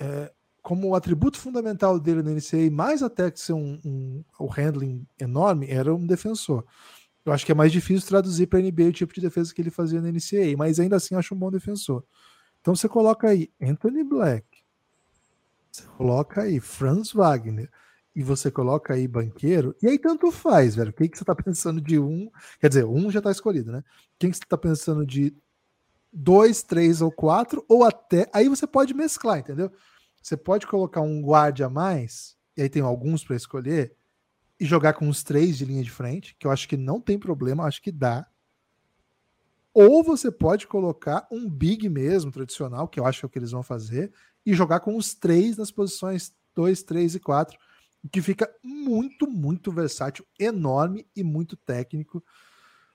[0.00, 0.33] É,
[0.66, 5.70] como o atributo fundamental dele na NCAA, mais até que ser um, um, handling enorme,
[5.70, 6.64] era um defensor.
[7.24, 9.70] Eu acho que é mais difícil traduzir para NBA o tipo de defesa que ele
[9.70, 12.02] fazia na NCAA, mas ainda assim acho um bom defensor.
[12.61, 14.44] Então você coloca aí Anthony Black,
[15.70, 17.70] você coloca aí Franz Wagner
[18.16, 20.90] e você coloca aí banqueiro, e aí tanto faz, velho.
[20.90, 22.31] Quem que você tá pensando de um?
[22.59, 23.85] Quer dizer, um já tá escolhido, né?
[24.18, 25.37] Quem que você tá pensando de
[26.11, 28.26] dois, três ou quatro, ou até.
[28.33, 29.70] Aí você pode mesclar, entendeu?
[30.22, 33.94] Você pode colocar um guarda a mais, e aí tem alguns para escolher,
[34.59, 37.18] e jogar com os três de linha de frente, que eu acho que não tem
[37.18, 38.26] problema, acho que dá.
[39.74, 43.38] Ou você pode colocar um big mesmo, tradicional, que eu acho que é o que
[43.38, 44.11] eles vão fazer,
[44.46, 47.59] e jogar com os três nas posições 2, 3 e 4,
[48.11, 52.24] que fica muito, muito versátil, enorme e muito técnico.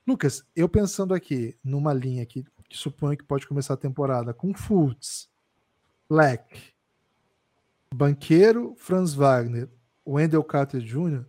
[0.07, 4.53] Lucas, eu pensando aqui numa linha que, que suponho que pode começar a temporada com
[4.53, 5.29] Fultz,
[6.09, 6.73] Black,
[7.93, 9.69] Banqueiro, Franz Wagner,
[10.05, 11.25] Wendell Carter Jr.,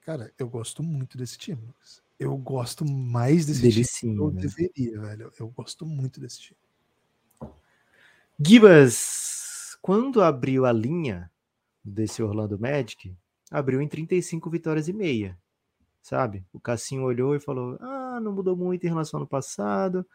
[0.00, 4.18] cara, eu gosto muito desse time, Lucas eu gosto mais desse Delicinho, time.
[4.18, 4.40] Eu né?
[4.40, 5.32] deveria, velho.
[5.38, 6.58] Eu gosto muito desse time.
[8.38, 11.30] Gibas, quando abriu a linha
[11.84, 13.14] desse Orlando Magic,
[13.50, 15.38] abriu em 35 vitórias e meia,
[16.02, 16.44] sabe?
[16.52, 20.06] O Cassinho olhou e falou: Ah, não mudou muito em relação ao ano passado.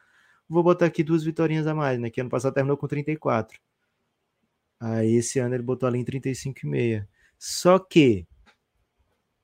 [0.49, 2.10] Vou botar aqui duas vitórias a mais, né?
[2.10, 3.60] Que ano passado terminou com 34.
[4.80, 7.08] Aí esse ano ele botou ali em 35,5.
[7.38, 8.27] Só que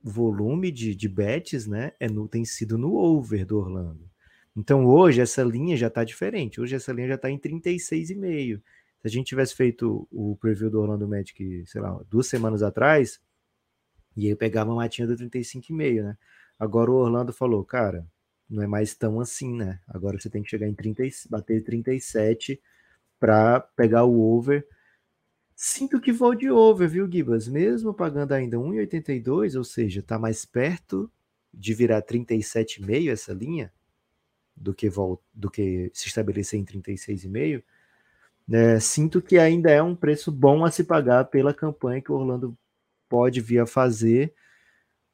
[0.02, 4.10] volume de, de bets, né, é no, tem sido no over do Orlando.
[4.56, 6.62] Então hoje essa linha já está diferente.
[6.62, 8.62] Hoje essa linha já está em 36,5.
[9.04, 13.22] Se a gente tivesse feito o preview do Orlando Magic, sei lá, duas semanas atrás,
[14.18, 16.18] e aí pegava uma matinha do 35,5, né?
[16.58, 18.08] Agora o Orlando falou, cara,
[18.50, 19.80] não é mais tão assim, né?
[19.88, 22.62] Agora você tem que chegar em 30, bater 37
[23.20, 24.66] para pegar o over
[25.56, 27.48] Sinto que vou de over, viu, Gibas?
[27.48, 31.12] Mesmo pagando ainda 1,82, ou seja, está mais perto
[31.54, 33.72] de virar 37,5 essa linha
[34.56, 34.90] do que,
[35.34, 37.64] do que se estabelecer em 36,5.
[38.48, 38.80] Né?
[38.80, 42.58] Sinto que ainda é um preço bom a se pagar pela campanha que o Orlando
[43.08, 44.34] pode vir a fazer,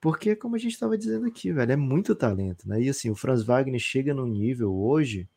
[0.01, 2.81] porque, como a gente estava dizendo aqui, velho, é muito talento, né?
[2.81, 5.27] E assim, o Franz Wagner chega num nível hoje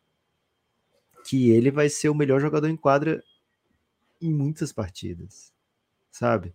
[1.24, 3.22] que ele vai ser o melhor jogador em quadra
[4.20, 5.52] em muitas partidas,
[6.10, 6.54] sabe?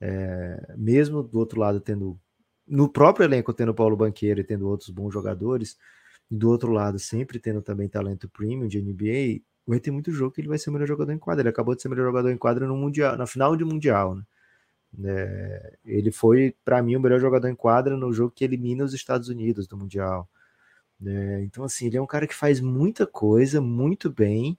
[0.00, 2.18] É, mesmo do outro lado tendo
[2.66, 5.78] no próprio elenco tendo Paulo Banqueiro e tendo outros bons jogadores,
[6.28, 10.40] do outro lado sempre tendo também talento premium de NBA, vai ter muito jogo que
[10.40, 11.42] ele vai ser o melhor jogador em quadra.
[11.42, 14.14] Ele acabou de ser o melhor jogador em quadra no mundial, na final de mundial,
[14.14, 14.24] né?
[15.02, 18.94] É, ele foi, para mim, o melhor jogador em quadra no jogo que elimina os
[18.94, 20.28] Estados Unidos do Mundial.
[21.04, 24.56] É, então, assim, ele é um cara que faz muita coisa, muito bem,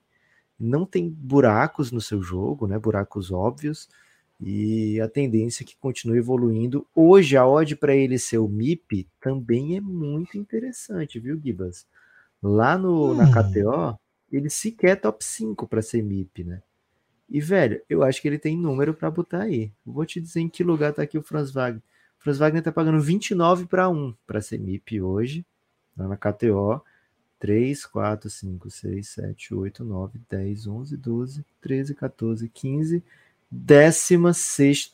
[0.59, 2.77] não tem buracos no seu jogo, né?
[2.77, 3.89] Buracos óbvios,
[4.39, 6.85] e a tendência é que continue evoluindo.
[6.93, 11.85] Hoje, a odd para ele ser o MIP também é muito interessante, viu, Gibas?
[12.43, 13.15] Lá no, hum.
[13.15, 13.97] na KTO,
[14.31, 16.61] ele sequer é top 5 para ser MIP, né?
[17.29, 19.71] E, velho, eu acho que ele tem número para botar aí.
[19.85, 21.81] Vou te dizer em que lugar tá aqui o Franz Wagner.
[22.19, 25.45] O Franz Wagner tá pagando 29 para 1 para ser MIP hoje,
[25.97, 26.81] lá na KTO.
[27.39, 33.03] 3, 4, 5, 6, 7, 8, 9, 10, 11, 12, 13, 14, 15,
[33.51, 34.93] 16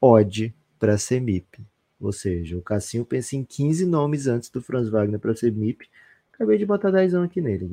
[0.00, 1.64] odd para ser MIP.
[2.00, 5.88] Ou seja, o Cassinho pensa em 15 nomes antes do Franz Wagner para ser MIP.
[6.32, 7.66] Acabei de botar 10 aqui nele,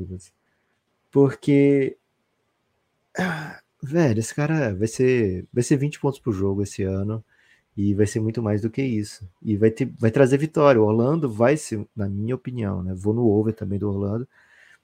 [1.12, 1.98] Porque
[3.18, 7.24] ah, Velho, esse cara vai ser, vai ser 20 pontos por jogo esse ano
[7.76, 9.28] e vai ser muito mais do que isso.
[9.42, 10.80] E vai, ter, vai trazer vitória.
[10.80, 12.94] O Orlando vai ser, na minha opinião, né?
[12.96, 14.28] Vou no over também do Orlando.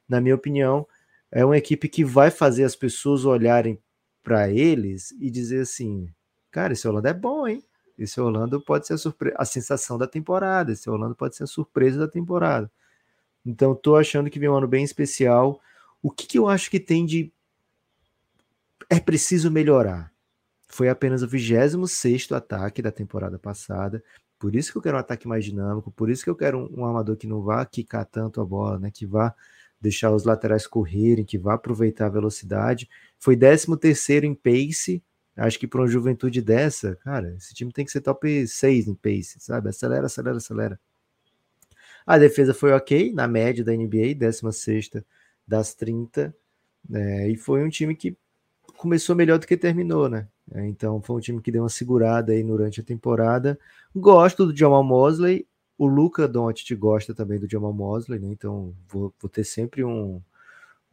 [0.10, 0.88] Na minha opinião,
[1.32, 3.80] é uma equipe que vai fazer as pessoas olharem
[4.24, 6.10] para eles e dizer assim:
[6.52, 7.64] cara, esse Orlando é bom, hein?
[8.00, 9.34] Esse Orlando pode ser a, surpre...
[9.38, 10.72] a sensação da temporada.
[10.72, 12.72] Esse Orlando pode ser a surpresa da temporada.
[13.46, 15.62] Então, tô achando que vem um ano bem especial.
[16.02, 17.32] O que, que eu acho que tem de
[18.90, 20.12] é preciso melhorar.
[20.68, 24.04] Foi apenas o 26 ataque da temporada passada.
[24.40, 26.82] Por isso que eu quero um ataque mais dinâmico, por isso que eu quero um,
[26.82, 28.92] um armador que não vá quicar tanto a bola, né?
[28.92, 29.34] Que vá
[29.80, 32.90] deixar os laterais correrem, que vá aproveitar a velocidade.
[33.20, 35.04] Foi 13 terceiro em pace.
[35.36, 38.96] Acho que para uma juventude dessa, cara, esse time tem que ser top 6 em
[38.96, 39.70] pace, sabe?
[39.70, 40.80] Acelera, acelera, acelera.
[42.06, 44.90] A defesa foi ok, na média da NBA, 16
[45.48, 46.36] das 30.
[46.88, 47.30] Né?
[47.30, 48.18] E foi um time que
[48.76, 50.28] começou melhor do que terminou, né?
[50.54, 53.60] É, então foi um time que deu uma segurada aí durante a temporada.
[53.96, 55.48] Gosto do Jamal Mosley.
[55.78, 58.28] O Luca Doncic gosta também do Jamal Mosley, né?
[58.32, 60.22] Então vou, vou ter sempre um,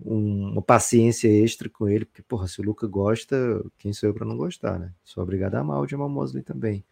[0.05, 4.15] um, uma paciência extra com ele, porque, porra, se o Luca gosta, quem sou eu
[4.15, 4.93] para não gostar, né?
[5.05, 6.85] Sou obrigado a amar o Jamal Mosley também.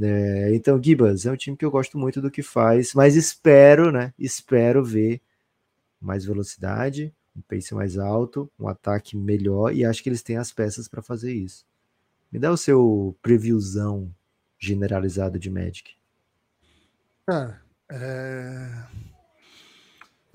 [0.00, 3.90] É, então, Gibas é um time que eu gosto muito do que faz, mas espero,
[3.90, 4.12] né?
[4.18, 5.20] Espero ver
[6.00, 10.52] mais velocidade, um pace mais alto, um ataque melhor, e acho que eles têm as
[10.52, 11.64] peças para fazer isso.
[12.30, 14.14] Me dá o seu previewzão
[14.58, 15.96] generalizado de Magic.
[17.26, 18.84] Cara, é...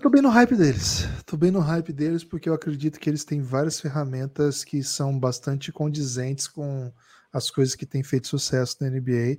[0.01, 1.07] Tô bem no hype deles.
[1.25, 5.17] Tô bem no hype deles porque eu acredito que eles têm várias ferramentas que são
[5.17, 6.91] bastante condizentes com
[7.31, 9.37] as coisas que têm feito sucesso na NBA.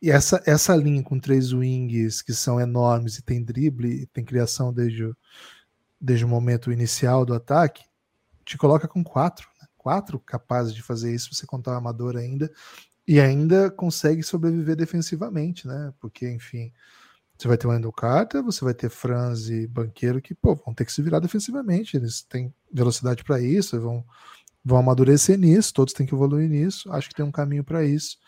[0.00, 4.72] E essa, essa linha com três wings que são enormes e tem drible, tem criação
[4.72, 5.16] desde o,
[6.00, 7.84] desde o momento inicial do ataque,
[8.44, 9.66] te coloca com quatro, né?
[9.76, 12.50] quatro capazes de fazer isso, você contar o amador ainda,
[13.06, 15.92] e ainda consegue sobreviver defensivamente, né?
[16.00, 16.72] Porque, enfim,
[17.36, 20.72] você vai ter o Wendell Carter, você vai ter Franz e Banqueiro que, pô, vão
[20.72, 24.04] ter que se virar defensivamente, eles têm velocidade para isso, vão,
[24.64, 28.18] vão amadurecer nisso, todos têm que evoluir nisso, acho que tem um caminho para isso.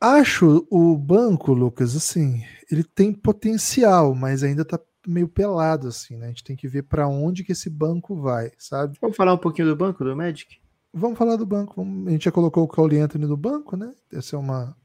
[0.00, 6.26] Acho o banco, Lucas, assim, ele tem potencial, mas ainda tá meio pelado, assim, né?
[6.26, 8.98] A gente tem que ver para onde que esse banco vai, sabe?
[9.00, 10.58] Vamos falar um pouquinho do banco do Magic?
[10.92, 11.82] Vamos falar do banco.
[12.06, 13.94] A gente já colocou o Cole Anthony no banco, né?
[14.12, 14.76] Essa é uma.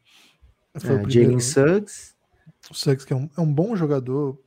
[0.77, 2.15] Foi é, Jalen Suggs.
[2.69, 4.39] O Suggs, que é um, é um bom jogador,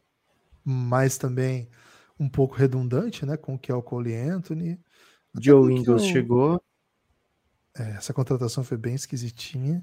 [0.64, 1.68] mas também
[2.18, 3.36] um pouco redundante, né?
[3.36, 4.78] Com o que é o Cole Anthony.
[5.40, 6.62] Joe Ingles chegou.
[7.76, 9.82] É, essa contratação foi bem esquisitinha.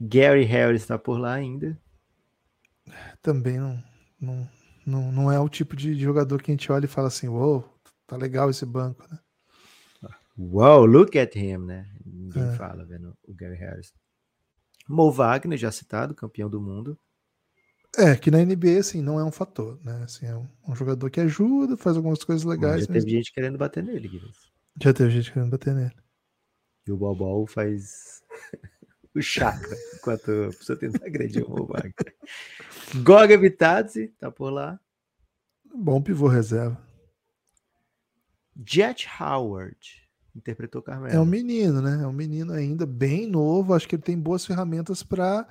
[0.00, 1.78] Gary Harris está por lá ainda.
[3.22, 3.82] Também não,
[4.20, 4.48] não,
[4.86, 7.60] não, não é o tipo de jogador que a gente olha e fala assim, uou,
[7.60, 7.74] wow,
[8.06, 9.18] tá legal esse banco, né?
[10.36, 11.88] Wow, look at him, né?
[12.04, 12.56] Ninguém é.
[12.56, 13.92] fala vendo o Gary Harris.
[14.88, 16.98] Mo Wagner, já citado, campeão do mundo.
[17.96, 20.02] É, que na NBA, assim, não é um fator, né?
[20.02, 22.86] Assim, é um, um jogador que ajuda, faz algumas coisas legais.
[22.86, 24.34] Mas já teve gente querendo bater nele, Guilherme.
[24.82, 25.94] Já teve gente querendo bater nele.
[26.86, 28.20] E o Bobol faz
[29.14, 32.16] o chakra, enquanto a pessoa tenta agredir o Mo Wagner.
[33.02, 34.78] Goga Vitadze, tá por lá.
[35.74, 36.80] Bom pivô reserva.
[38.64, 39.76] Jet Howard
[40.34, 41.14] interpretou Carmelo.
[41.14, 42.02] É um menino, né?
[42.02, 43.74] É um menino ainda bem novo.
[43.74, 45.46] Acho que ele tem boas ferramentas para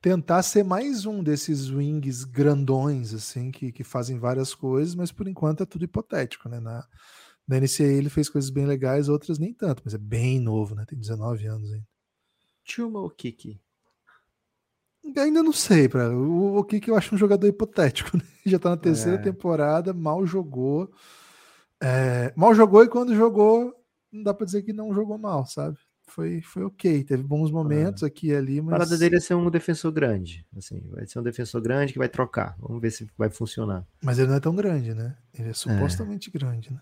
[0.00, 5.28] tentar ser mais um desses wings grandões, assim, que, que fazem várias coisas, mas por
[5.28, 6.58] enquanto é tudo hipotético, né?
[6.58, 6.86] Na,
[7.46, 10.84] na NCAA ele fez coisas bem legais, outras nem tanto, mas é bem novo, né?
[10.86, 11.86] Tem 19 anos ainda.
[12.64, 13.60] Chuma ou Kiki?
[15.04, 18.16] Ainda não sei, pra, o, o que, que eu acho um jogador hipotético.
[18.16, 18.22] Né?
[18.44, 19.22] Já tá na terceira é.
[19.22, 20.90] temporada, mal jogou.
[21.80, 23.72] É, mal jogou e quando jogou,
[24.10, 25.78] não dá pra dizer que não jogou mal, sabe?
[26.12, 27.04] foi, foi ok.
[27.04, 28.72] Teve bons momentos aqui e ali, A mas.
[28.72, 30.46] parada dele é ser um defensor grande.
[30.56, 32.54] Assim, vai ser um defensor grande que vai trocar.
[32.58, 33.86] Vamos ver se vai funcionar.
[34.02, 35.16] Mas ele não é tão grande, né?
[35.32, 36.80] Ele é supostamente grande, né?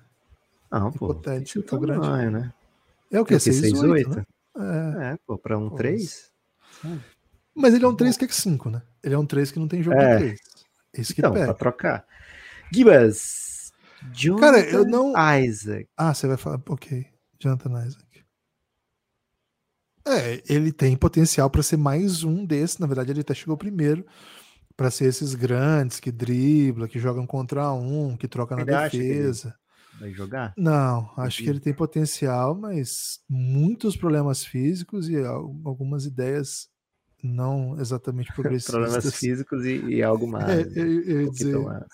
[0.70, 1.06] Não, pô.
[1.06, 2.00] Hipotético, Esse é tão grande.
[2.02, 2.52] tamanho, né?
[3.10, 3.34] É o que?
[3.34, 3.50] É o quê?
[3.50, 4.16] 6'8", 6'8"?
[4.16, 4.24] né?
[4.56, 5.12] É.
[5.12, 6.30] É, pô, pra um Pô, 3?
[6.82, 7.00] Mas
[7.74, 8.82] ele é um 3 que é 5, né?
[9.02, 10.12] Ele é um 3 que não tem jogo É.
[10.16, 10.40] de 3.
[10.98, 11.46] Isso que Então, pega.
[11.46, 12.04] pra trocar.
[12.72, 13.72] Gibas.
[14.38, 15.88] Cara, eu não- Isaac.
[15.96, 17.06] Ah, você vai falar, ok.
[17.38, 18.04] Jonathan Isaac.
[20.06, 22.78] É, ele tem potencial para ser mais um desses.
[22.78, 24.04] Na verdade, ele até chegou primeiro
[24.76, 28.80] para ser esses grandes que dribla, que jogam contra um, que troca na Ele ele-
[28.90, 29.54] defesa.
[29.98, 30.54] Vai jogar?
[30.56, 36.68] Não, acho que ele tem potencial, mas muitos problemas físicos e al- algumas ideias
[37.22, 39.14] não exatamente Problemas progressistas.
[39.14, 40.48] físicos e, e algo mais.
[40.48, 41.84] É, eu, eu Um dizer mais.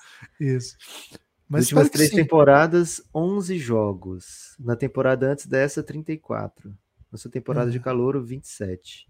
[0.41, 0.77] isso.
[0.79, 2.17] Nas Mas últimas espero que três sim.
[2.17, 4.57] temporadas, 11 jogos.
[4.59, 6.77] Na temporada antes dessa, 34.
[7.13, 7.81] Nessa temporada de É.
[7.81, 9.07] calor, 27.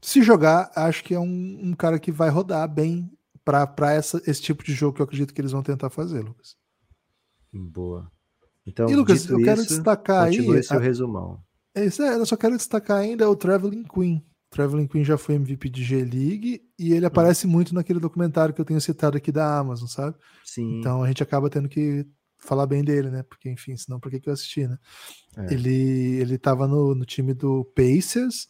[0.00, 3.10] Se jogar, acho que é um, um cara que vai rodar bem
[3.44, 3.68] para
[4.26, 6.56] esse tipo de jogo que eu acredito que eles vão tentar fazer, Lucas.
[7.52, 8.10] Boa.
[8.66, 10.62] Então, e, Lucas, eu quero isso, destacar aí.
[10.62, 11.42] seu a- resumão.
[11.74, 14.24] é isso aí, eu só quero destacar ainda o Traveling Queen.
[14.52, 16.96] Traveling Queen já foi MVP de G-League e Hum.
[16.96, 20.16] ele aparece muito naquele documentário que eu tenho citado aqui da Amazon, sabe?
[20.44, 20.78] Sim.
[20.78, 22.06] Então a gente acaba tendo que
[22.38, 23.22] falar bem dele, né?
[23.22, 24.76] Porque, enfim, senão por que, que eu assisti, né?
[25.36, 25.54] É.
[25.54, 28.46] Ele, ele tava no, no time do Pacers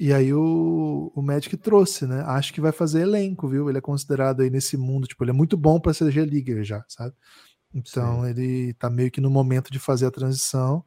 [0.00, 2.22] e aí o, o Magic trouxe, né?
[2.26, 3.68] Acho que vai fazer elenco, viu?
[3.68, 6.84] Ele é considerado aí nesse mundo, tipo, ele é muito bom para ser G-Leaguer já,
[6.88, 7.14] sabe?
[7.74, 10.84] Então ele tá meio que no momento de fazer a transição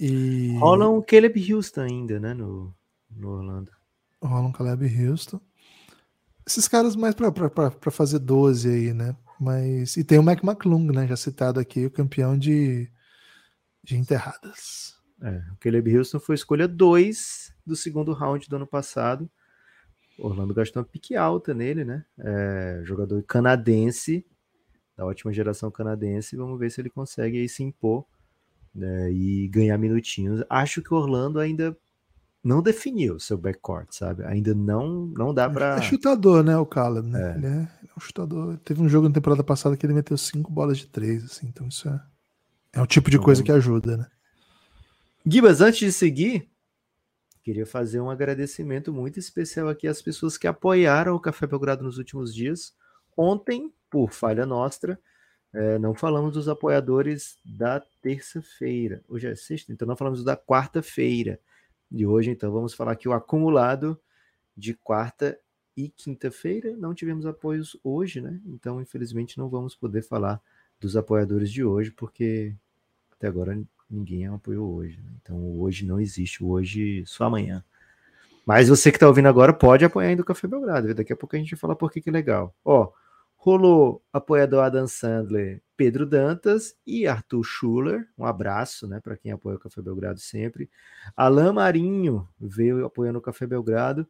[0.00, 2.32] e Rola um Caleb Houston ainda, né?
[2.32, 2.72] No,
[3.10, 3.72] no Orlando.
[4.22, 5.40] rola um Caleb Houston.
[6.46, 9.16] Esses caras mais pra fazer 12 aí, né?
[9.38, 9.96] Mas.
[9.96, 11.06] E tem o Mac McClung, né?
[11.06, 12.90] Já citado aqui, o campeão de,
[13.82, 14.96] de enterradas.
[15.20, 19.30] É, o Caleb Houston foi escolha 2 do segundo round do ano passado.
[20.18, 22.04] Orlando gastou uma pique alta nele, né?
[22.18, 24.26] É, jogador canadense,
[24.96, 26.36] da ótima geração canadense.
[26.36, 28.04] Vamos ver se ele consegue aí se impor
[28.74, 30.42] né, e ganhar minutinhos.
[30.48, 31.76] Acho que o Orlando ainda
[32.48, 34.24] não definiu seu backcourt, sabe?
[34.24, 35.76] Ainda não, não dá pra.
[35.76, 36.56] É chutador, né?
[36.56, 37.20] O Caleb, né?
[37.32, 37.36] É.
[37.36, 38.56] Ele, é, ele é um chutador.
[38.64, 41.46] Teve um jogo na temporada passada que ele meteu cinco bolas de três, assim.
[41.46, 42.00] Então isso é,
[42.72, 44.06] é o tipo de Então coisa vamos- que ajuda, né?
[45.26, 46.48] Gibas, antes de seguir,
[47.44, 51.98] queria fazer um agradecimento muito especial aqui às pessoas que apoiaram o Café Belgrado nos
[51.98, 52.72] últimos dias.
[53.16, 54.98] Ontem, por falha nossa,
[55.52, 59.02] eh, não falamos dos apoiadores da terça-feira.
[59.08, 61.38] Hoje é sexta, então não falamos da quarta-feira.
[61.90, 63.98] E hoje, então, vamos falar aqui o acumulado
[64.56, 65.38] de quarta
[65.76, 66.76] e quinta-feira.
[66.76, 68.40] Não tivemos apoios hoje, né?
[68.46, 70.40] Então, infelizmente, não vamos poder falar
[70.80, 72.54] dos apoiadores de hoje, porque
[73.12, 73.58] até agora
[73.90, 74.98] ninguém apoiou hoje.
[74.98, 75.10] né?
[75.22, 77.64] Então, hoje não existe, hoje só amanhã.
[78.44, 80.94] Mas você que está ouvindo agora pode apoiar ainda o Café Belgrado.
[80.94, 82.54] Daqui a pouco a gente vai falar por que que é legal.
[82.64, 82.90] Ó,
[83.38, 88.08] rolou apoiador Adam Sandler, Pedro Dantas e Arthur Schuller.
[88.18, 90.68] Um abraço, né, para quem apoia o Café Belgrado sempre.
[91.16, 94.06] Alain Marinho veio apoiando o Café Belgrado.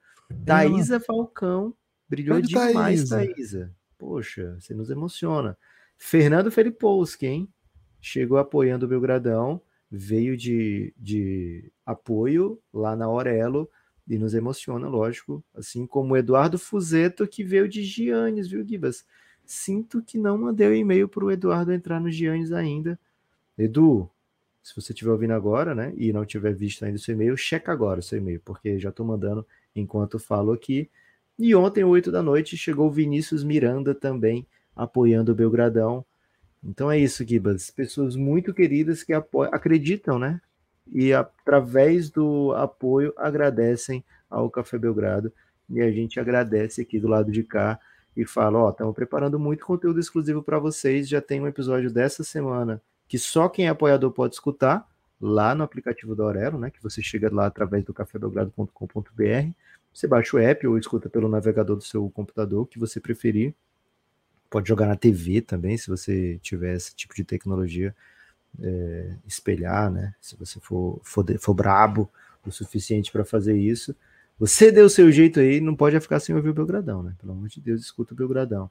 [0.47, 1.75] Thaisa Falcão
[2.09, 3.17] brilhou demais, Thaisa.
[3.17, 3.77] Thaisa.
[3.99, 5.59] Poxa, você nos emociona.
[5.99, 7.53] Fernando Felipowski, hein?
[8.01, 9.61] Chegou apoiando o Belgradão,
[9.91, 13.69] veio de, de apoio lá na Aurelo
[14.09, 15.45] e nos emociona, lógico.
[15.55, 19.05] Assim como o Eduardo Fuzeto, que veio de Giannis, viu, Gibas?
[19.49, 23.01] Sinto que não mandei o e-mail para o Eduardo entrar no Giannis ainda.
[23.57, 24.07] Edu,
[24.63, 27.73] se você estiver ouvindo agora, né, e não tiver visto ainda o seu e-mail, checa
[27.73, 30.91] agora o seu e-mail, porque já estou mandando enquanto falo aqui.
[31.39, 36.05] E ontem, 8 da noite, chegou o Vinícius Miranda também apoiando o Belgradão.
[36.63, 37.71] Então é isso, Gibas.
[37.71, 40.43] Pessoas muito queridas que apoiam, acreditam, né?
[40.93, 45.33] E através do apoio agradecem ao Café Belgrado.
[45.71, 47.81] E a gente agradece aqui do lado de cá
[48.17, 51.09] e fala: Ó, estamos preparando muito conteúdo exclusivo para vocês.
[51.09, 54.87] Já tem um episódio dessa semana que só quem é apoiador pode escutar
[55.21, 56.71] lá no aplicativo da Aurelo, né?
[56.71, 59.53] Que você chega lá através do cafébelgrado.com.br.
[59.93, 63.55] Você baixa o app ou escuta pelo navegador do seu computador, que você preferir.
[64.51, 67.95] Pode jogar na TV também, se você tiver esse tipo de tecnologia,
[68.61, 70.15] é, espelhar, né?
[70.21, 72.11] Se você for, for, for brabo
[72.47, 73.95] o suficiente para fazer isso.
[74.39, 77.15] Você deu o seu jeito aí, não pode ficar sem ouvir o Belgradão, né?
[77.19, 78.71] Pelo amor de Deus, escuta o Belgradão.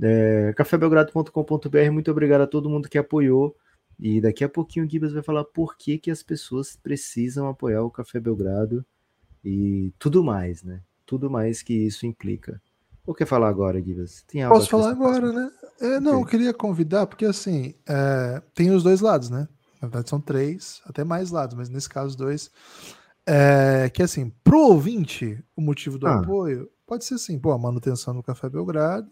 [0.00, 3.56] É, cafébelgrado.com.br, muito obrigado a todo mundo que apoiou.
[3.98, 7.82] E daqui a pouquinho o Gibas vai falar por que, que as pessoas precisam apoiar
[7.82, 8.84] o Café Belgrado
[9.44, 10.82] e tudo mais, né?
[11.06, 12.60] Tudo mais que isso implica.
[13.06, 14.22] Ou quer falar agora, Gibas?
[14.26, 15.50] Tem algo Posso falar agora, né?
[15.80, 16.30] É, não, eu Ok.
[16.30, 19.48] queria convidar, porque assim, é, tem os dois lados, né?
[19.80, 22.50] Na verdade, são três, até mais lados, mas nesse caso, dois.
[23.26, 26.20] É, que assim, pro ouvinte, o motivo do ah.
[26.20, 29.10] apoio pode ser assim, pô, a manutenção do Café Belgrado,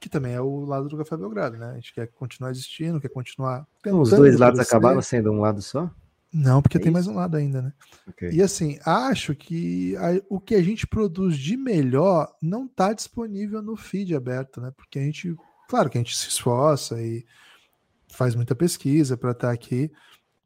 [0.00, 1.72] que também é o lado do Café Belgrado, né?
[1.72, 3.66] A gente quer continuar existindo, quer continuar.
[3.86, 5.90] Os dois lados acabaram sendo um lado só?
[6.32, 7.72] Não, porque é tem mais um lado ainda, né?
[8.08, 8.30] Okay.
[8.30, 13.62] E assim, acho que a, o que a gente produz de melhor não está disponível
[13.62, 14.70] no feed aberto, né?
[14.76, 15.34] Porque a gente,
[15.68, 17.24] claro que a gente se esforça e
[18.08, 19.90] faz muita pesquisa para estar tá aqui,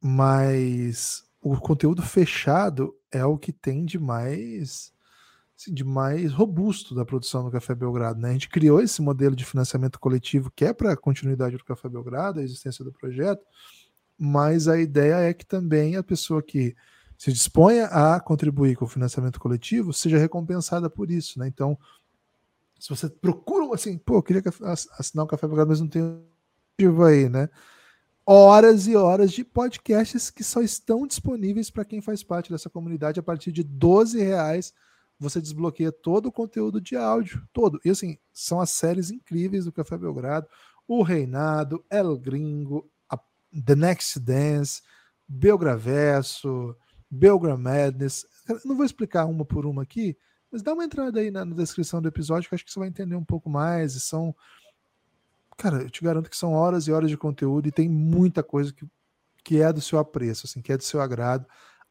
[0.01, 4.93] mas o conteúdo fechado é o que tem de mais
[5.57, 8.19] assim, de mais robusto da produção do Café Belgrado.
[8.19, 8.29] Né?
[8.29, 11.89] A gente criou esse modelo de financiamento coletivo que é para a continuidade do Café
[11.89, 13.45] Belgrado, a existência do projeto,
[14.17, 16.75] mas a ideia é que também a pessoa que
[17.17, 21.39] se disponha a contribuir com o financiamento coletivo seja recompensada por isso.
[21.39, 21.47] Né?
[21.47, 21.77] Então,
[22.79, 24.41] se você procura assim, pô, eu queria
[24.97, 26.25] assinar o Café Belgrado, mas não tenho
[27.05, 27.49] aí, né?
[28.25, 33.19] Horas e horas de podcasts que só estão disponíveis para quem faz parte dessa comunidade
[33.19, 34.73] a partir de 12 reais
[35.23, 37.79] você desbloqueia todo o conteúdo de áudio, todo.
[37.83, 40.47] E assim, são as séries incríveis do Café Belgrado,
[40.87, 43.17] O Reinado, El Gringo, a
[43.65, 44.81] The Next Dance,
[45.27, 46.75] Belgraverso,
[47.09, 48.25] Belgram Madness.
[48.65, 50.17] Não vou explicar uma por uma aqui,
[50.51, 52.89] mas dá uma entrada aí na, na descrição do episódio que acho que você vai
[52.89, 53.95] entender um pouco mais.
[53.95, 54.35] E são.
[55.57, 58.73] Cara, eu te garanto que são horas e horas de conteúdo e tem muita coisa
[58.73, 58.85] que,
[59.43, 61.45] que é do seu apreço, assim, que é do seu agrado.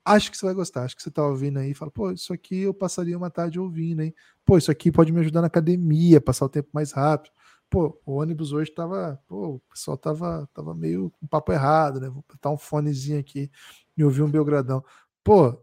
[0.05, 0.85] Acho que você vai gostar.
[0.85, 3.61] Acho que você tá ouvindo aí e fala, pô, isso aqui eu passaria uma tarde
[3.61, 4.15] ouvindo, hein?
[4.45, 7.33] Pô, isso aqui pode me ajudar na academia, passar o tempo mais rápido.
[7.71, 12.09] Pô, o ônibus hoje tava, pô, o pessoal tava, tava meio com papo errado, né?
[12.11, 13.51] Vou botar um fonezinho aqui
[13.97, 14.85] e ouvir um Belgradão.
[15.25, 15.57] Pô,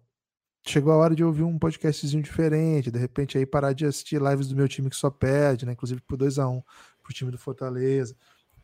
[0.66, 4.48] chegou a hora de ouvir um podcastzinho diferente, de repente aí parar de assistir lives
[4.48, 5.74] do meu time que só perde, né?
[5.74, 6.64] Inclusive por 2 a 1 um,
[7.10, 8.16] pro time do Fortaleza.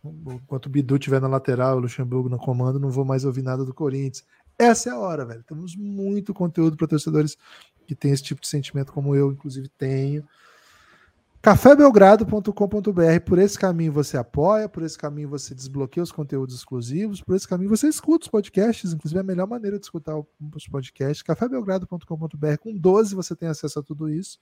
[0.03, 3.65] Enquanto o Bidu estiver na lateral, o Luxemburgo no comando, não vou mais ouvir nada
[3.65, 4.23] do Corinthians.
[4.57, 5.43] Essa é a hora, velho.
[5.43, 7.35] Temos muito conteúdo para torcedores
[7.87, 10.23] que têm esse tipo de sentimento, como eu, inclusive, tenho.
[11.41, 13.19] cafébelgrado.com.br.
[13.25, 17.47] Por esse caminho você apoia, por esse caminho você desbloqueia os conteúdos exclusivos, por esse
[17.47, 21.23] caminho você escuta os podcasts, inclusive é a melhor maneira de escutar os podcasts.
[21.23, 22.57] cafébelgrado.com.br.
[22.61, 24.37] Com 12 você tem acesso a tudo isso.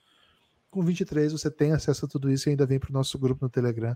[0.73, 3.45] Com 23 você tem acesso a tudo isso e ainda vem para o nosso grupo
[3.45, 3.95] no Telegram,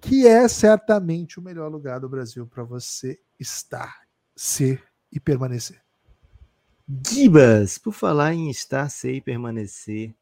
[0.00, 4.00] que é certamente o melhor lugar do Brasil para você estar,
[4.34, 5.80] ser e permanecer.
[7.06, 10.12] Gibas, por falar em estar, ser e permanecer,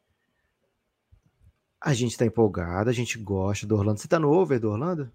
[1.81, 3.99] a gente está empolgado, a gente gosta do Orlando.
[3.99, 5.11] Você está no over do Orlando?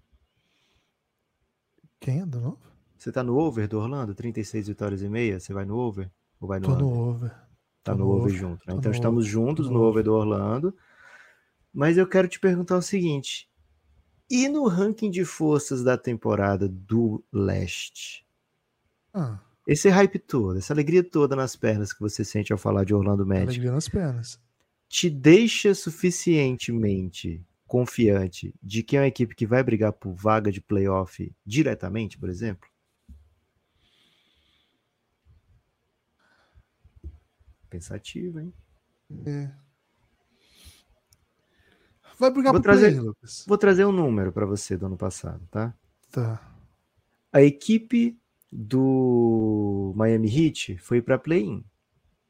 [1.97, 2.59] Quem é do novo?
[2.97, 4.13] Você está no over do Orlando?
[4.13, 5.39] 36 vitórias e meia?
[5.39, 6.11] Você vai no over?
[6.41, 6.85] Ou vai no Tô under?
[6.85, 7.31] no over.
[7.83, 8.63] Tá no, no over, junto.
[8.67, 8.75] Né?
[8.75, 10.73] Então estamos juntos no, no over do Orlando.
[11.73, 13.49] Mas eu quero te perguntar o seguinte:
[14.29, 18.25] e no ranking de forças da temporada do leste?
[19.13, 19.39] Ah.
[19.67, 23.25] Esse hype todo, essa alegria toda nas pernas que você sente ao falar de Orlando
[23.25, 23.49] Magic.
[23.49, 24.39] Alegria nas pernas.
[24.89, 30.61] Te deixa suficientemente confiante de que é uma equipe que vai brigar por vaga de
[30.61, 32.69] playoff diretamente, por exemplo?
[37.73, 38.53] Pensativo, hein?
[39.25, 39.49] É.
[42.19, 43.45] Vai brigar vou por trazer, play, Lucas.
[43.47, 45.73] Vou trazer um número para você do ano passado, tá?
[46.11, 46.55] Tá.
[47.31, 48.15] A equipe
[48.51, 51.65] do Miami Heat foi para play-in.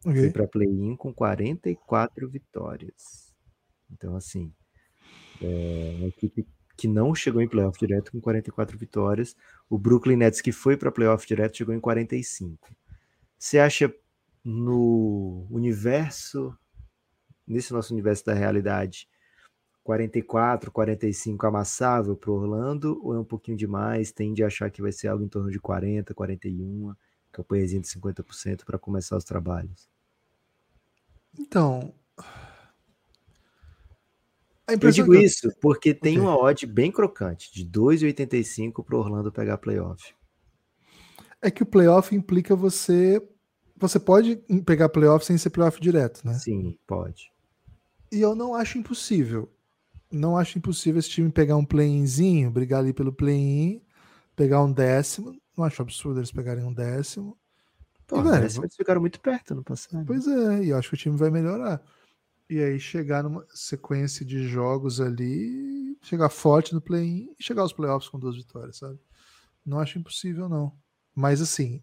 [0.05, 0.21] Okay.
[0.21, 3.35] Foi para play-in com 44 vitórias.
[3.91, 4.49] Então, assim,
[5.41, 9.35] é uma equipe que não chegou em playoff direto com 44 vitórias.
[9.69, 12.73] O Brooklyn Nets, que foi para playoff direto, chegou em 45.
[13.37, 13.93] Você acha
[14.43, 16.55] no universo,
[17.47, 19.07] nesse nosso universo da realidade,
[19.83, 24.11] 44, 45 amassável para Orlando ou é um pouquinho demais?
[24.11, 26.93] Tende a achar que vai ser algo em torno de 40, 41,
[27.31, 29.89] campanhazinha de 50% para começar os trabalhos?
[31.37, 31.93] Então.
[34.67, 36.29] Eu digo isso porque tem okay.
[36.29, 40.15] uma odd bem crocante, de 2,85 para Orlando pegar playoff.
[41.41, 43.21] É que o playoff implica você.
[43.87, 46.33] Você pode pegar playoff sem ser playoff direto, né?
[46.33, 47.31] Sim, pode.
[48.11, 49.49] E eu não acho impossível
[50.13, 53.81] não acho impossível esse time pegar um play-inzinho, brigar ali pelo play-in,
[54.35, 55.35] pegar um décimo.
[55.57, 57.37] Não acho absurdo eles pegarem um décimo.
[58.07, 60.05] Pô, e, velho, eles ficaram muito perto no passado.
[60.05, 61.81] Pois é, e eu acho que o time vai melhorar.
[62.49, 67.73] E aí chegar numa sequência de jogos ali, chegar forte no play-in e chegar aos
[67.73, 68.99] playoffs com duas vitórias, sabe?
[69.65, 70.71] Não acho impossível, não.
[71.15, 71.81] Mas assim,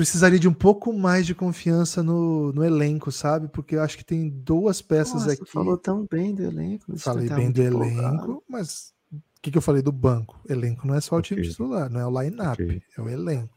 [0.00, 3.48] precisaria de um pouco mais de confiança no, no elenco, sabe?
[3.48, 5.44] Porque eu acho que tem duas peças Nossa, aqui.
[5.52, 6.96] falou tão bem do elenco.
[6.96, 10.40] Falei tá bem do elenco, mas O que, que eu falei do banco?
[10.48, 11.50] Elenco não é só o time Ok.
[11.50, 12.82] titular, não é o line-up, Ok.
[12.96, 13.54] é o elenco.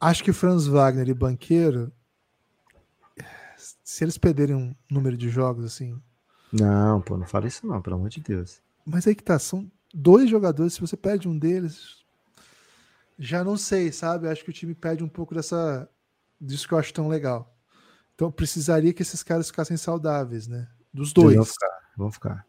[0.00, 1.90] Acho que Franz Wagner e Banqueiro,
[3.82, 5.98] se eles perderem um número de jogos assim,
[6.52, 8.60] Não, pô, não fala isso não, pelo amor de Deus.
[8.84, 12.03] mas aí que tá, são dois jogadores, se você perde um deles,
[13.18, 14.28] já não sei, sabe?
[14.28, 15.88] Acho que o time perde um pouco dessa
[16.40, 17.56] disso que eu acho tão legal.
[18.14, 20.68] Então precisaria que esses caras ficassem saudáveis, né?
[20.92, 21.34] Dos dois.
[21.36, 22.46] Vão ficar, vão ficar.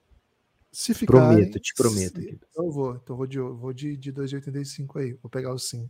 [0.71, 2.19] Se ficarem, Prometo, te prometo.
[2.21, 5.13] se- eu vou, então vou de, vou de, de 2,85 aí.
[5.21, 5.89] Vou pegar o sim.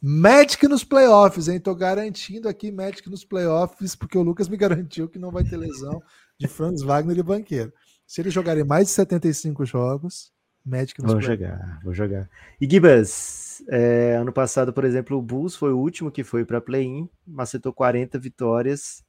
[0.00, 1.58] Magic nos playoffs, hein?
[1.60, 5.56] Tô garantindo aqui Magic nos playoffs, porque o Lucas me garantiu que não vai ter
[5.56, 6.00] lesão
[6.38, 7.72] de Franz Wagner e Banqueiro.
[8.06, 10.32] Se eles jogarem mais de 75 jogos,
[10.68, 12.28] Magic Vou jogar, vou jogar.
[12.60, 16.60] E Gibas, é, ano passado, por exemplo, o Bulls foi o último que foi para
[16.60, 19.04] play-in, macetou 40 vitórias.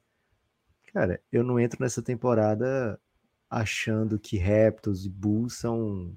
[0.92, 2.98] Cara, eu não entro nessa temporada
[3.48, 6.16] achando que Raptors e Bulls são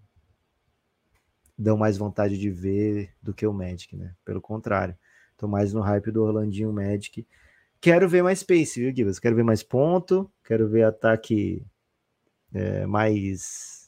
[1.57, 4.15] dão mais vontade de ver do que o Magic, né?
[4.25, 4.97] Pelo contrário,
[5.37, 7.27] tô mais no hype do Orlandinho Magic.
[7.79, 9.19] Quero ver mais pace, viu, Gibas?
[9.19, 11.63] Quero ver mais ponto, quero ver ataque
[12.53, 13.82] é, mais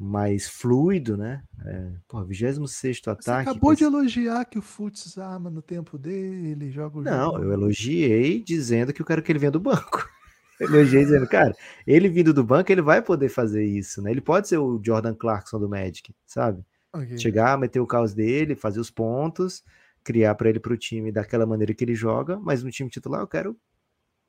[0.00, 1.42] mais fluido, né?
[1.64, 3.50] É, pô, 26 Você ataque.
[3.50, 7.44] acabou com de elogiar que o Futs ama no tempo dele, joga o Não, jogo.
[7.44, 10.08] eu elogiei dizendo que eu quero que ele venha do banco.
[10.60, 11.54] Elogiei dizendo, cara,
[11.86, 14.10] ele vindo do banco, ele vai poder fazer isso, né?
[14.10, 16.62] Ele pode ser o Jordan Clarkson do Magic, sabe?
[16.92, 17.10] Ok.
[17.16, 19.64] Chegar, meter o caos dele, fazer os pontos,
[20.04, 23.26] criar para ele pro time daquela maneira que ele joga, mas no time titular eu
[23.26, 23.56] quero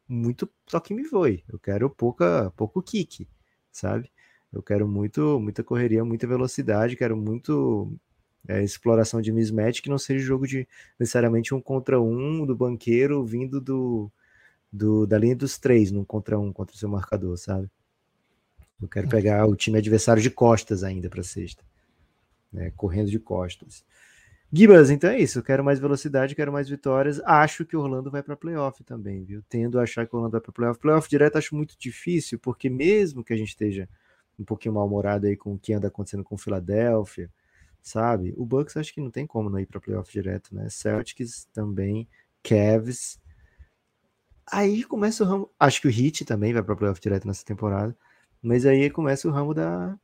[0.07, 1.43] muito toque me voe.
[1.49, 3.27] Eu quero pouca pouco kick,
[3.71, 4.09] sabe?
[4.51, 7.93] Eu quero muito muita correria, muita velocidade, quero muito
[8.47, 10.67] é, exploração de mismatch que não seja jogo de
[10.99, 14.11] necessariamente um contra um do banqueiro vindo do,
[14.71, 17.69] do da linha dos três, num contra um contra o seu marcador, sabe?
[18.81, 21.63] Eu quero pegar o time adversário de costas ainda para sexta,
[22.51, 22.71] né?
[22.75, 23.85] Correndo de costas.
[24.53, 25.39] Gibas, então é isso.
[25.39, 27.21] Eu quero mais velocidade, quero mais vitórias.
[27.21, 29.41] Acho que o Orlando vai para playoff também, viu?
[29.47, 30.79] Tendo a achar que o Orlando vai para playoff.
[30.79, 33.87] Playoff direto acho muito difícil, porque mesmo que a gente esteja
[34.41, 37.29] um pouquinho mal-humorado aí com o que anda acontecendo com Filadélfia,
[37.81, 38.33] sabe?
[38.37, 40.67] O Bucks acho que não tem como não ir para playoff direto, né?
[40.69, 42.07] Celtics também,
[42.43, 43.19] Cavs.
[44.51, 45.49] Aí começa o ramo.
[45.59, 47.95] Acho que o Heat também vai para playoff direto nessa temporada,
[48.41, 49.97] mas aí começa o ramo da,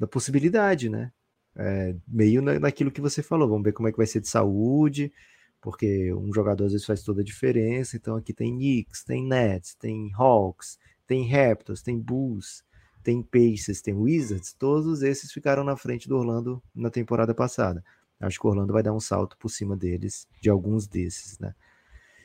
[0.00, 1.12] da possibilidade, né?
[1.54, 3.48] É, meio na, naquilo que você falou.
[3.48, 5.12] Vamos ver como é que vai ser de saúde,
[5.60, 7.96] porque um jogador às vezes faz toda a diferença.
[7.96, 12.64] Então aqui tem Knicks, tem Nets, tem Hawks, tem Raptors, tem Bulls,
[13.06, 14.52] tem Pacers, tem Wizards.
[14.52, 17.84] Todos esses ficaram na frente do Orlando na temporada passada.
[18.18, 21.54] Acho que o Orlando vai dar um salto por cima deles, de alguns desses, né?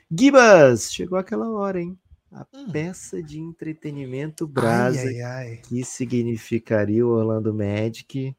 [0.09, 1.95] Gibas, chegou aquela hora, hein?
[2.31, 2.71] A Hum.
[2.71, 5.57] peça de entretenimento Ai, brasa ai, ai.
[5.57, 8.35] que significaria o Orlando Magic.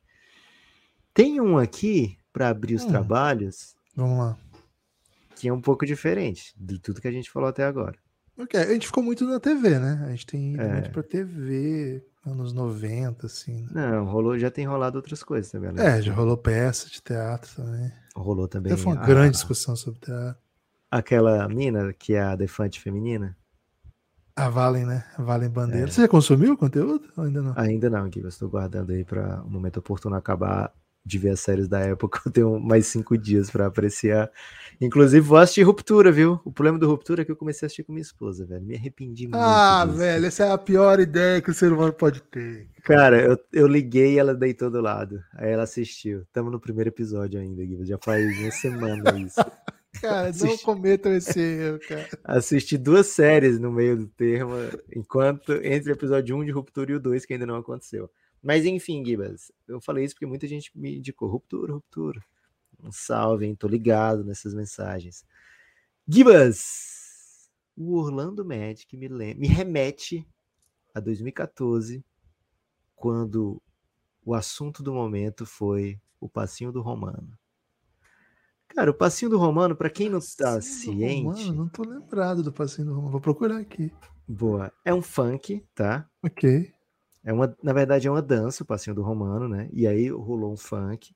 [1.15, 2.89] Tem um aqui para abrir os Hum.
[2.89, 4.37] trabalhos Vamos lá.
[5.37, 7.97] que é um pouco diferente de tudo que a gente falou até agora.
[8.37, 10.03] Ok, A gente ficou muito na TV, né?
[10.07, 10.73] A gente tem ido É.
[10.73, 13.67] muito pra TV, anos 90, assim.
[13.71, 13.91] né?
[13.91, 15.81] Não, rolou, já tem rolado outras coisas, tá vendo?
[15.81, 17.93] É, já rolou peça de teatro também.
[18.15, 20.37] Rolou também Até foi uma a- grande discussão sobre teatro.
[20.91, 23.37] aquela mina que é a Defante feminina.
[24.37, 25.05] A Valen, né?
[25.19, 25.89] A Valen Bandeira.
[25.89, 25.91] É.
[25.91, 27.05] Você já consumiu o conteúdo?
[27.17, 27.53] Ou ainda não?
[27.57, 30.73] Ainda não, Gui, eu estou guardando aí para o momento oportuno acabar
[31.05, 32.21] de ver as séries da época.
[32.27, 34.31] Eu tenho mais cinco dias para apreciar.
[34.81, 36.41] Inclusive, vou assistir Ruptura, viu?
[36.45, 38.65] O problema do Ruptura é que eu comecei a assistir com minha esposa, velho.
[38.65, 39.37] Me arrependi muito.
[39.37, 39.99] Ah, disso.
[39.99, 42.69] velho, essa é a pior ideia que o ser humano pode ter.
[42.83, 45.23] Cara, eu, eu liguei e ela deitou do lado.
[45.35, 46.23] Aí ela assistiu.
[46.23, 47.85] Estamos no primeiro episódio ainda, Gui.
[47.85, 49.41] Já faz uma semana isso.
[50.01, 50.65] Cara, não Assisti.
[50.65, 52.09] cometam esse erro, cara.
[52.25, 54.55] Assisti duas séries no meio do termo,
[54.97, 58.11] enquanto entre o episódio 1 de Ruptura e o 2, que ainda não aconteceu.
[58.43, 62.23] Mas enfim, Gibas, eu falei isso porque muita gente me indicou Ruptura, Ruptura.
[62.83, 63.55] Um salve, hein?
[63.55, 65.25] Tô ligado nessas mensagens.
[66.09, 70.27] Gibas, o Orlando Magic me, lem- me remete
[70.93, 72.05] a 2014,
[72.97, 73.63] quando
[74.25, 77.39] o assunto do momento foi o passinho do Romano.
[78.69, 82.43] Cara, o passinho do Romano, para quem não tá do ciente, Romano, não tô lembrado
[82.43, 83.13] do passinho do Romano.
[83.13, 83.93] Vou procurar aqui.
[84.27, 86.09] boa, é um funk, tá?
[86.23, 86.73] Ok.
[87.25, 89.69] É uma, na verdade, é uma dança, o passinho do Romano, né?
[89.73, 91.15] E aí rolou um funk.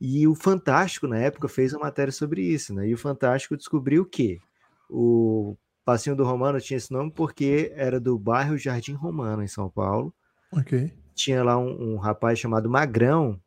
[0.00, 2.88] E o Fantástico, na época, fez uma matéria sobre isso, né?
[2.88, 4.40] E o Fantástico descobriu que
[4.88, 9.68] o passinho do Romano tinha esse nome porque era do bairro Jardim Romano, em São
[9.68, 10.14] Paulo.
[10.52, 10.92] Ok.
[11.14, 13.40] Tinha lá um, um rapaz chamado Magrão,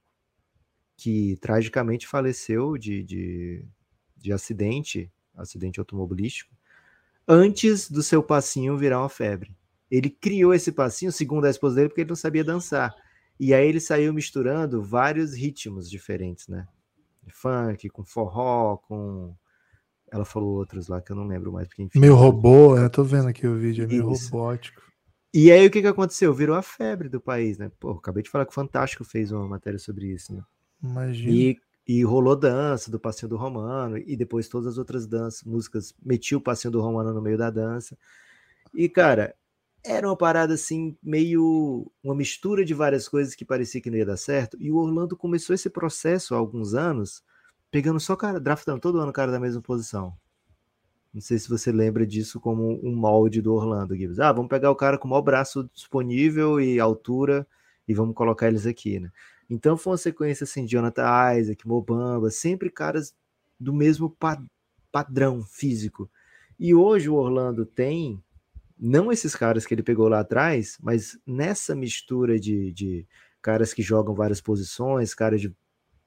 [0.96, 3.66] que tragicamente faleceu de, de,
[4.16, 6.54] de acidente, acidente automobilístico,
[7.28, 9.56] antes do seu passinho virar uma febre.
[9.96, 12.96] Ele criou esse passinho, segundo a esposa dele, porque ele não sabia dançar.
[13.40, 16.68] E aí ele saiu misturando vários ritmos diferentes, né?
[17.30, 19.36] Funk, com forró, com.
[20.12, 21.68] Ela falou outros lá que eu não lembro mais.
[21.68, 24.32] Porque, enfim, Meio robô, eu tô vendo aqui o vídeo, é meio Isso.
[24.32, 24.82] robótico.
[25.32, 26.34] E aí o que, que aconteceu?
[26.34, 27.72] Virou a febre do país, né?
[27.80, 30.42] Pô, acabei de falar que o Fantástico fez uma matéria sobre isso, né?
[30.82, 31.32] Imagina.
[31.32, 35.94] E, e rolou dança do Passinho do Romano, e depois todas as outras danças, músicas,
[36.04, 37.96] meti o Passinho do Romano no meio da dança.
[38.74, 39.36] E, cara,
[39.84, 44.06] era uma parada assim, meio uma mistura de várias coisas que parecia que não ia
[44.06, 44.58] dar certo.
[44.60, 47.22] E o Orlando começou esse processo há alguns anos,
[47.70, 50.16] pegando só cara, draftando todo ano cara da mesma posição.
[51.14, 54.20] Não sei se você lembra disso como um molde do Orlando Gibbs.
[54.20, 57.46] Ah, vamos pegar o cara com o maior braço disponível e altura
[57.88, 59.12] e vamos colocar eles aqui, né?
[59.50, 61.04] Então foi uma sequência assim, Jonathan
[61.38, 63.14] Isaac, Mobamba, sempre caras
[63.60, 64.42] do mesmo pa
[64.92, 66.10] padrão físico.
[66.60, 68.24] E hoje o Orlando tem,
[68.86, 73.08] não esses caras que ele pegou lá atrás, mas nessa mistura de, de
[73.42, 75.56] caras que jogam várias posições, caras de,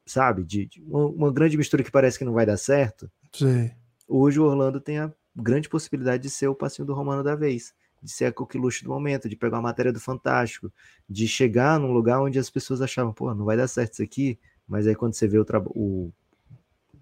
[0.04, 3.10] sabe, de, de uma, uma grande mistura que parece que não vai dar certo.
[3.32, 3.70] Sim.
[4.06, 7.72] Hoje o Orlando tem a grande possibilidade de ser o passinho do Romano da vez,
[8.02, 10.70] de ser a coqueluche do momento, de pegar uma matéria do Fantástico,
[11.08, 14.38] de chegar num lugar onde as pessoas achavam, pô, não vai dar certo isso aqui,
[14.68, 16.12] mas aí quando você vê o, tra o,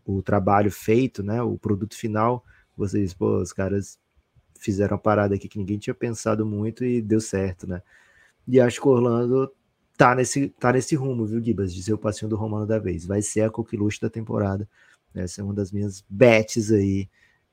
[0.04, 2.44] o trabalho feito, né, o produto final,
[2.76, 3.98] você diz, pô, os caras
[4.64, 7.82] fizeram uma parada aqui que ninguém tinha pensado muito e deu certo, né?
[8.48, 9.52] E acho que o Orlando
[9.96, 13.04] tá nesse, tá nesse rumo, viu, Gibas, de ser o passinho do Romano da vez.
[13.04, 14.68] Vai ser a coqueluche da temporada.
[15.14, 17.08] Essa é uma das minhas bets aí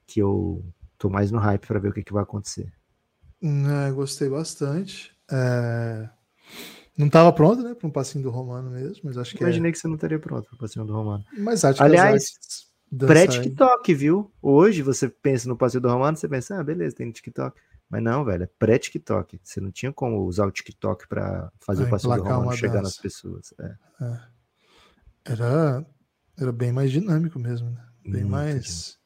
[0.08, 0.64] que eu
[0.98, 2.72] tô mais no hype para ver o que, que vai acontecer.
[3.42, 5.12] É, gostei bastante.
[5.30, 6.10] É...
[6.98, 9.72] Não estava pronto, né, para um passinho do Romano mesmo, mas acho que Imaginei é...
[9.72, 11.24] que você não estaria pronto para o passinho do Romano.
[11.38, 14.32] Mas acho Aliás, que as artes pré-TikTok, viu?
[14.42, 17.60] Hoje você pensa no passinho do Romano, você pensa, ah, beleza, tem TikTok.
[17.90, 19.40] Mas não, velho, é pré-TikTok.
[19.44, 22.74] Você não tinha como usar o TikTok para fazer Ah, o passinho do Romano chegar
[22.76, 22.84] dança.
[22.84, 23.54] nas pessoas.
[23.60, 23.76] É.
[25.26, 25.86] Era,
[26.40, 27.86] era bem mais dinâmico mesmo, né?
[28.04, 28.98] Bem Muito mais.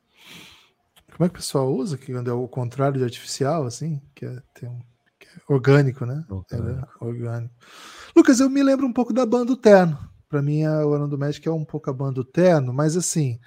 [1.15, 1.97] Como é que o pessoal usa?
[1.97, 4.01] Que quando é o contrário de artificial, assim?
[4.13, 4.79] Que é, tem um,
[5.21, 6.23] é orgânico, né?
[6.51, 7.53] Era orgânico.
[8.15, 9.97] Lucas, eu me lembro um pouco da banda Terno.
[10.29, 13.39] Para mim, a Orlando Magic é um pouco a banda Terno, mas assim,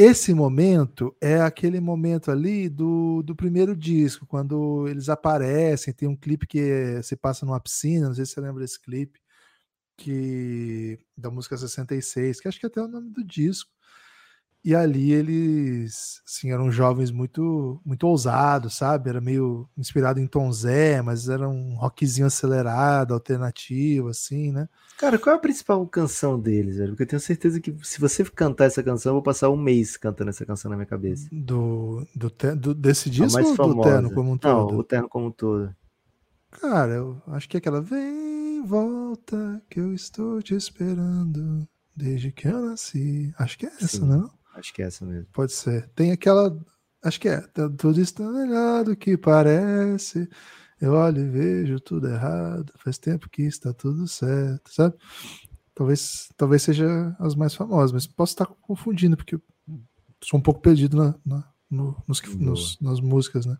[0.00, 6.14] esse momento é aquele momento ali do, do primeiro disco, quando eles aparecem, tem um
[6.14, 9.20] clipe que se passa numa piscina, não sei se você lembra desse clipe,
[9.96, 13.72] que da música 66, que acho que até é o nome do disco.
[14.64, 19.10] E ali eles assim, eram jovens muito muito ousados, sabe?
[19.10, 24.68] Era meio inspirado em Tom Zé, mas era um rockzinho acelerado, alternativo, assim, né?
[24.98, 26.90] Cara, qual é a principal canção deles, velho?
[26.90, 29.96] Porque eu tenho certeza que se você cantar essa canção, eu vou passar um mês
[29.96, 31.30] cantando essa canção na minha cabeça.
[31.30, 33.74] Do, do, do- desse disco mais ou do.
[33.74, 34.78] Terno como um Não, todo?
[34.78, 35.74] o terno como um todo.
[36.50, 42.48] Cara, eu acho que é aquela Vem, volta, que eu estou te esperando desde que
[42.48, 43.32] eu nasci.
[43.38, 44.06] Acho que é essa, Sim.
[44.06, 44.30] não?
[44.58, 45.26] Acho que é essa mesmo.
[45.32, 45.88] Pode ser.
[45.94, 46.56] Tem aquela.
[47.02, 47.40] Acho que é.
[47.40, 50.28] tá Tudo está melhor do que parece.
[50.80, 52.72] Eu olho e vejo tudo errado.
[52.76, 54.96] Faz tempo que está tudo certo, sabe?
[55.74, 59.38] Talvez, talvez seja as mais famosas, mas posso estar confundindo, porque
[60.22, 63.56] sou um pouco perdido na, na- no- nos, nos- nas músicas, né?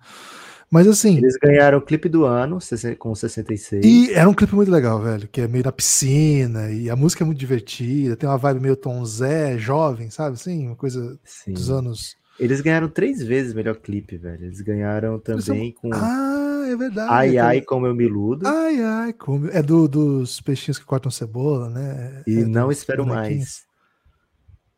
[0.71, 1.17] Mas assim.
[1.17, 2.59] Eles ganharam o clipe do ano
[2.99, 3.85] com 66.
[3.85, 7.25] E era um clipe muito legal, velho, que é meio na piscina, e a música
[7.25, 10.35] é muito divertida, tem uma vibe meio Tom Zé, jovem, sabe?
[10.35, 11.53] Assim, uma coisa Sim.
[11.55, 12.17] dos anos.
[12.39, 14.45] Eles ganharam três vezes melhor clipe, velho.
[14.45, 17.11] Eles ganharam também com Ah, é verdade.
[17.11, 19.49] Ai aquele- Ai Como Eu Me Iludo Ai, ai, como.
[19.49, 22.23] É do, dos peixinhos que cortam cebola, né?
[22.27, 23.05] e É Não Espero.
[23.07, 23.63] Mais.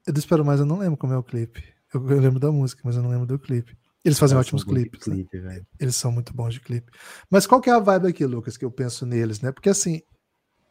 [0.07, 1.62] Eu do Espero Mais, eu não lembro como é o clipe.
[1.93, 3.76] Eu, eu lembro da música, mas eu não lembro do clipe.
[4.05, 5.07] Eles fazem Eles ótimos clipes.
[5.07, 5.14] né?
[5.16, 5.66] clipe, velho.
[5.78, 6.91] Eles são muito bons de clipe.
[7.30, 9.53] Mas qual que é a vibe aqui, Lucas, que eu penso neles, né?
[9.53, 10.01] Porque assim,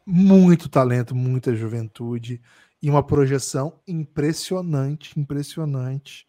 [0.06, 2.40] muito talento, muita juventude
[2.82, 6.26] e uma projeção impressionante, impressionante.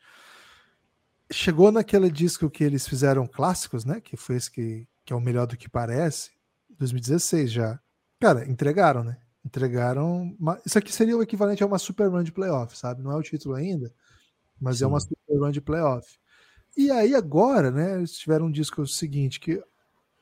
[1.32, 4.02] Chegou naquele disco que eles fizeram clássicos, né?
[4.02, 6.32] Que foi esse que, que é o melhor do que parece,
[6.78, 7.80] 2016 já.
[8.20, 9.18] Cara, entregaram, né?
[9.44, 10.36] Entregaram.
[10.38, 13.02] uma- Isso aqui seria o equivalente a uma super run de playoff, sabe?
[13.02, 13.92] Não é o título ainda,
[14.62, 15.10] mas é uma Sim.
[15.10, 16.08] super run de playoff.
[16.78, 19.62] E aí agora, né, eles tiveram um disco seguinte que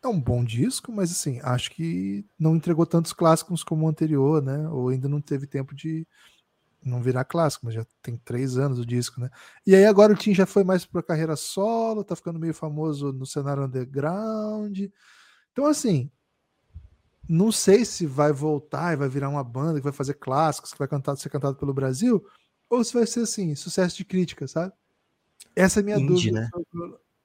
[0.02, 4.42] é um bom disco, mas assim, acho que não entregou tantos clássicos como o anterior,
[4.42, 4.68] né?
[4.70, 6.08] Ou ainda não teve tempo de
[6.82, 9.30] não virar clássico, mas já tem três anos o disco, né?
[9.68, 13.12] E aí agora o Tim já foi mais para carreira solo, tá ficando meio famoso
[13.12, 14.80] no cenário underground.
[15.52, 16.10] Então, assim,
[17.28, 20.80] não sei se vai voltar e vai virar uma banda que vai fazer clássicos, que
[20.80, 22.26] vai cantar, ser cantado pelo Brasil,
[22.70, 24.74] ou se vai ser assim, sucesso de crítica, sabe?
[25.55, 26.41] Essa é a minha Indie, dúvida.
[26.41, 26.49] né?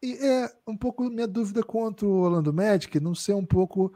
[0.03, 3.92] E é um pouco minha dúvida contra o Orlando Magic, não ser um pouco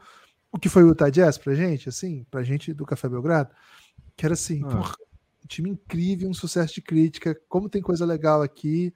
[0.51, 3.53] o que foi o Utah Jazz pra gente, assim, pra gente do Café Belgrado,
[4.15, 4.69] que era assim, ah.
[4.69, 4.95] porra,
[5.43, 8.93] um time incrível, um sucesso de crítica, como tem coisa legal aqui,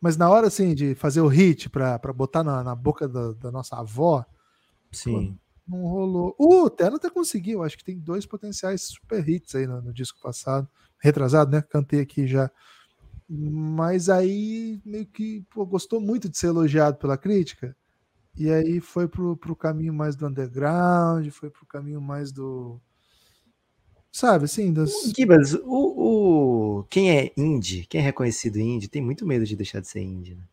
[0.00, 3.32] mas na hora, assim, de fazer o hit pra, pra botar na, na boca da,
[3.32, 4.24] da, nossa avó,
[4.90, 5.38] Sim.
[5.68, 6.36] Pô, não rolou.
[6.38, 9.92] Uh, o Terno até conseguiu, acho que tem dois potenciais super hits aí no, no
[9.92, 10.68] disco passado,
[11.02, 11.62] retrasado, né?
[11.62, 12.50] Cantei aqui já.
[13.28, 17.76] Mas aí meio que pô, gostou muito de ser elogiado pela crítica.
[18.36, 22.80] E aí foi pro, pro caminho mais do underground, foi pro caminho mais do.
[24.10, 24.90] Sabe, assim, das...
[25.16, 29.80] Gibas, o, o, quem é indie, quem é reconhecido indie, tem muito medo de deixar
[29.80, 30.44] de ser indie, né?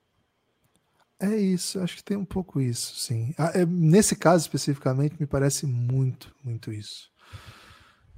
[1.21, 3.33] É isso, acho que tem um pouco isso, sim.
[3.37, 7.11] Ah, é, nesse caso especificamente, me parece muito, muito isso.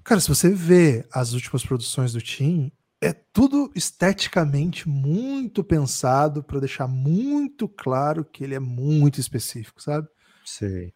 [0.04, 6.60] Cara, se você vê as últimas produções do Tim, é tudo esteticamente muito pensado para
[6.60, 10.08] deixar muito claro que ele é muito específico, sabe?
[10.45, 10.93] Sei.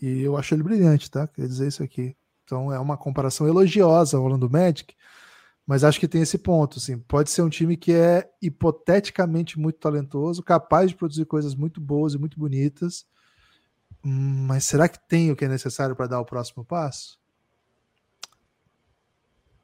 [0.00, 1.26] E eu acho ele brilhante, tá?
[1.26, 2.16] Quer dizer isso aqui.
[2.44, 4.94] Então é uma comparação elogiosa ao Orlando Magic,
[5.66, 9.78] mas acho que tem esse ponto, assim, pode ser um time que é hipoteticamente muito
[9.78, 13.06] talentoso, capaz de produzir coisas muito boas e muito bonitas,
[14.02, 17.21] mas será que tem o que é necessário para dar o próximo passo?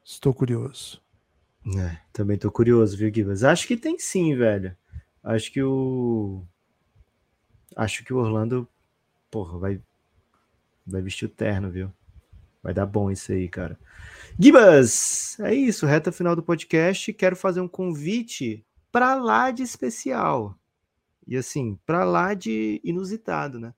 [0.09, 0.99] Estou curioso.
[1.77, 3.43] É, também tô curioso, viu, Gibas?
[3.43, 4.75] Acho que tem sim, velho.
[5.23, 6.43] Acho que o.
[7.75, 8.67] Acho que o Orlando,
[9.29, 9.79] porra, vai,
[10.85, 11.93] vai vestir o terno, viu?
[12.63, 13.79] Vai dar bom isso aí, cara.
[14.37, 17.13] Gibas, é isso, reta final do podcast.
[17.13, 20.57] Quero fazer um convite para lá de especial.
[21.27, 23.75] E assim, para lá de inusitado, né?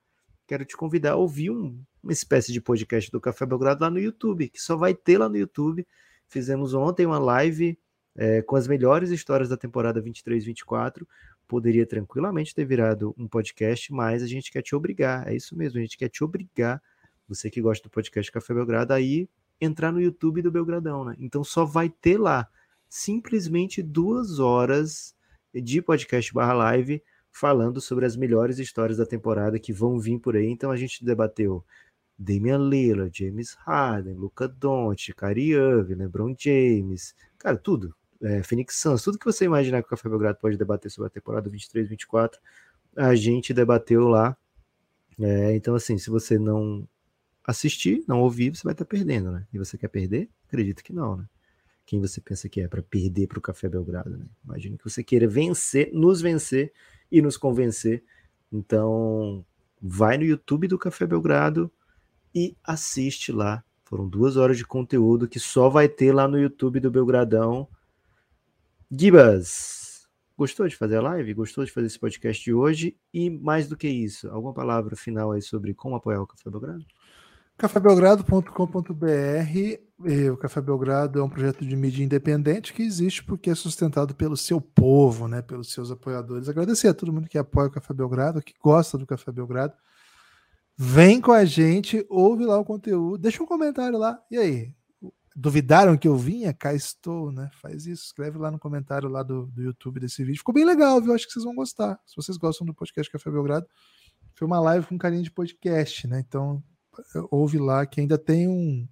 [0.47, 3.99] Quero te convidar a ouvir um, uma espécie de podcast do Café Belgrado lá no
[3.99, 5.85] YouTube, que só vai ter lá no YouTube
[6.31, 7.77] Fizemos ontem uma live
[8.15, 11.05] é, com as melhores histórias da temporada 23-24.
[11.45, 15.77] Poderia tranquilamente ter virado um podcast, mas a gente quer te obrigar, é isso mesmo,
[15.77, 16.81] a gente quer te obrigar,
[17.27, 19.27] você que gosta do podcast Café Belgrado, aí
[19.59, 21.17] entrar no YouTube do Belgradão, né?
[21.19, 22.47] Então só vai ter lá
[22.87, 25.13] simplesmente duas horas
[25.53, 30.37] de podcast barra live falando sobre as melhores histórias da temporada que vão vir por
[30.37, 30.47] aí.
[30.47, 31.61] Então a gente debateu
[32.21, 37.95] Damian Lillard, James Harden, Luca Doncic, Kyrie Irving, LeBron James, cara, tudo.
[38.21, 41.09] É, Phoenix Suns, tudo que você imaginar que o Café Belgrado pode debater sobre a
[41.09, 42.33] temporada 23-24,
[42.95, 44.37] a gente debateu lá.
[45.19, 46.87] É, então, assim, se você não
[47.43, 49.47] assistir, não ouvir, você vai estar perdendo, né?
[49.51, 50.29] E você quer perder?
[50.47, 51.25] Acredito que não, né?
[51.83, 54.25] Quem você pensa que é para perder para o Café Belgrado, né?
[54.45, 56.71] Imagino que você queira vencer, nos vencer
[57.11, 58.03] e nos convencer.
[58.53, 59.43] Então,
[59.81, 61.71] vai no YouTube do Café Belgrado,
[62.33, 63.63] e assiste lá.
[63.83, 67.67] Foram duas horas de conteúdo que só vai ter lá no YouTube do Belgradão.
[68.89, 70.07] Gibas,
[70.37, 71.33] gostou de fazer a live?
[71.33, 72.95] Gostou de fazer esse podcast de hoje?
[73.13, 76.85] E mais do que isso, alguma palavra final aí sobre como apoiar o Café Belgrado?
[77.57, 84.15] cafébelgrado.com.br o Café Belgrado é um projeto de mídia independente que existe porque é sustentado
[84.15, 86.49] pelo seu povo, né, pelos seus apoiadores.
[86.49, 89.73] Agradecer a todo mundo que apoia o Café Belgrado, que gosta do Café Belgrado.
[90.77, 94.21] Vem com a gente, ouve lá o conteúdo, deixa um comentário lá.
[94.31, 94.73] E aí?
[95.35, 96.53] Duvidaram que eu vinha?
[96.53, 97.49] Cá estou, né?
[97.61, 100.39] Faz isso, escreve lá no comentário lá do, do YouTube desse vídeo.
[100.39, 101.13] Ficou bem legal, viu?
[101.13, 101.99] Acho que vocês vão gostar.
[102.05, 103.65] Se vocês gostam do podcast Café Belgrado,
[104.35, 106.23] foi uma live com carinho de podcast, né?
[106.27, 106.61] Então,
[107.29, 108.87] ouve lá que ainda tem um.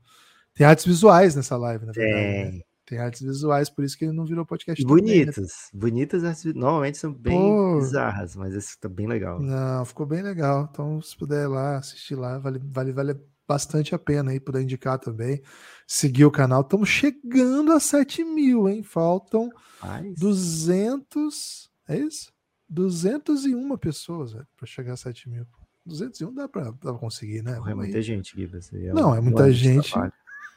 [0.53, 2.57] Tem artes visuais nessa live, na verdade.
[2.57, 2.61] Né?
[2.89, 2.97] Tem.
[2.97, 4.83] Artes visuais, por isso que ele não virou podcast.
[4.83, 5.35] Bonitas.
[5.35, 5.69] Também, né?
[5.73, 9.39] Bonitas artes Normalmente são bem Pô, bizarras, mas esse tá bem legal.
[9.39, 10.67] Não, ficou bem legal.
[10.71, 13.15] Então, se puder ir lá, assistir lá, vale, vale, vale
[13.47, 15.41] bastante a pena aí, puder indicar também.
[15.85, 16.61] Seguir o canal.
[16.61, 18.81] Estamos chegando a 7 mil, hein?
[18.81, 19.49] Faltam
[19.81, 20.17] Mas...
[20.17, 21.69] 200.
[21.87, 22.33] É isso?
[22.67, 25.45] 201 pessoas para chegar a 7 mil.
[25.85, 27.59] 201 dá para conseguir, né?
[27.65, 28.49] é muita gente, Gui.
[28.73, 29.91] É não, é muita gente.
[29.91, 30.13] Trabalho.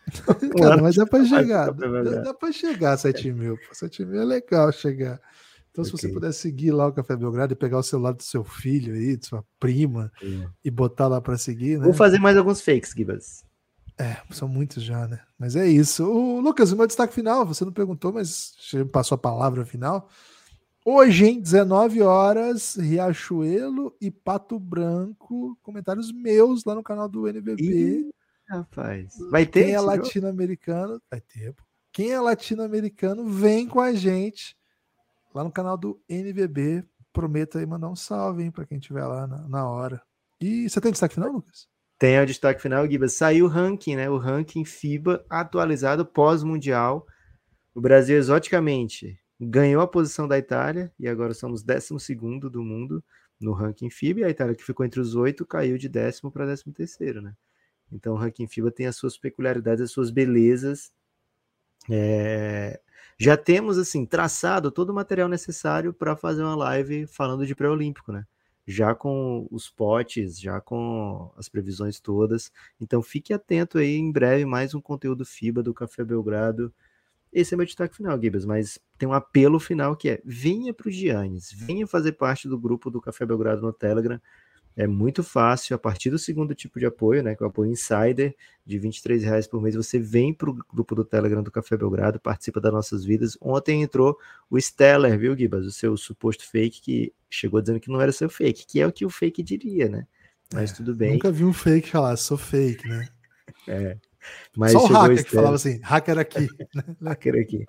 [0.58, 1.70] Cara, mas dá para chegar.
[1.72, 3.58] Dá, dá para chegar a 7 mil.
[3.72, 5.20] 7 mil é legal chegar.
[5.70, 5.84] Então, okay.
[5.84, 8.94] se você puder seguir lá o Café Belgrado e pegar o celular do seu filho
[8.94, 10.12] aí, de sua prima,
[10.62, 11.84] e botar lá para seguir, né?
[11.84, 13.44] Vou fazer mais alguns fakes, Gibas.
[13.98, 15.20] É, são muitos já, né?
[15.38, 16.04] Mas é isso.
[16.04, 18.52] O Lucas, o meu destaque final, você não perguntou, mas
[18.90, 20.08] passou a palavra final.
[20.84, 27.62] Hoje, em 19 horas, Riachuelo e Pato Branco, comentários meus lá no canal do NBB.
[27.62, 28.10] Ih,
[28.58, 29.14] rapaz.
[29.30, 29.64] Vai ter?
[29.64, 31.54] Quem é latino-americano, vai ter.
[31.92, 34.56] Quem é latino-americano, vem com a gente
[35.34, 36.84] lá no canal do NBB.
[37.12, 40.00] Prometo aí mandar um salve, hein, para quem estiver lá na, na, hora.
[40.40, 41.68] E você tem destaque final, Lucas?
[41.98, 43.08] Tem o destaque final, Giba.
[43.08, 44.08] Saiu o ranking, né?
[44.08, 47.06] O ranking FIBA atualizado pós-mundial.
[47.74, 52.14] O Brasil, exoticamente, ganhou a posição da Itália e agora somos 12
[52.50, 53.04] do mundo
[53.38, 54.20] no ranking FIBA.
[54.20, 57.34] E a Itália, que ficou entre os oito, caiu de décimo para décimo terceiro, né?
[57.92, 60.92] Então o ranking FIBA tem as suas peculiaridades, as suas belezas.
[61.90, 62.80] É...
[63.18, 68.10] Já temos assim traçado todo o material necessário para fazer uma live falando de pré-olímpico,
[68.10, 68.26] né?
[68.66, 72.50] Já com os potes, já com as previsões todas.
[72.80, 76.72] Então fique atento aí, em breve mais um conteúdo FIBA do Café Belgrado.
[77.32, 80.88] Esse é meu destaque final, Gibas, mas tem um apelo final que é: venha para
[80.88, 84.20] o Giannis, venha fazer parte do grupo do Café Belgrado no Telegram.
[84.76, 87.70] É muito fácil, a partir do segundo tipo de apoio, né, que é o apoio
[87.70, 91.76] Insider, de 23 reais por mês, você vem para o grupo do Telegram do Café
[91.76, 93.36] Belgrado, participa das nossas vidas.
[93.40, 94.16] Ontem entrou
[94.48, 95.66] o Stellar, viu, Gibas?
[95.66, 98.92] O seu suposto fake, que chegou dizendo que não era seu fake, que é o
[98.92, 100.06] que o fake diria, né?
[100.52, 101.14] Mas é, tudo bem.
[101.14, 103.08] Nunca vi um fake falar, sou fake, né?
[103.68, 103.96] É.
[104.56, 106.48] Mas Só o hacker o que falava assim, hacker aqui.
[107.02, 107.64] hacker aqui.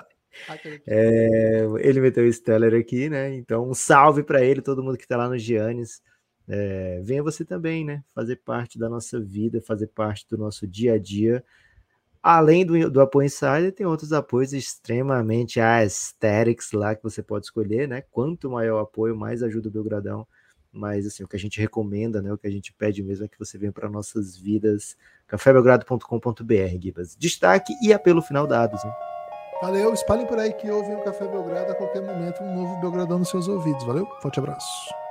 [0.87, 3.35] É, ele meteu o Stellar aqui, né?
[3.35, 6.01] Então, um salve para ele, todo mundo que está lá no Giannis.
[6.47, 8.03] É, venha você também, né?
[8.13, 11.43] Fazer parte da nossa vida, fazer parte do nosso dia a dia.
[12.21, 17.87] Além do, do apoio Insider, tem outros apoios extremamente aesthetics lá que você pode escolher,
[17.87, 18.01] né?
[18.11, 20.25] Quanto maior o apoio, mais ajuda o Belgradão.
[20.71, 22.31] Mas assim, o que a gente recomenda, né?
[22.33, 24.97] O que a gente pede mesmo é que você venha para nossas vidas.
[25.27, 27.15] cafébelgrado.com.br, Gibas.
[27.15, 28.93] Destaque e apelo final dados, né?
[29.61, 33.19] Valeu, espalhem por aí que ouvem o Café Belgrado a qualquer momento, um novo Belgradão
[33.19, 33.83] nos seus ouvidos.
[33.85, 35.02] Valeu, forte abraço.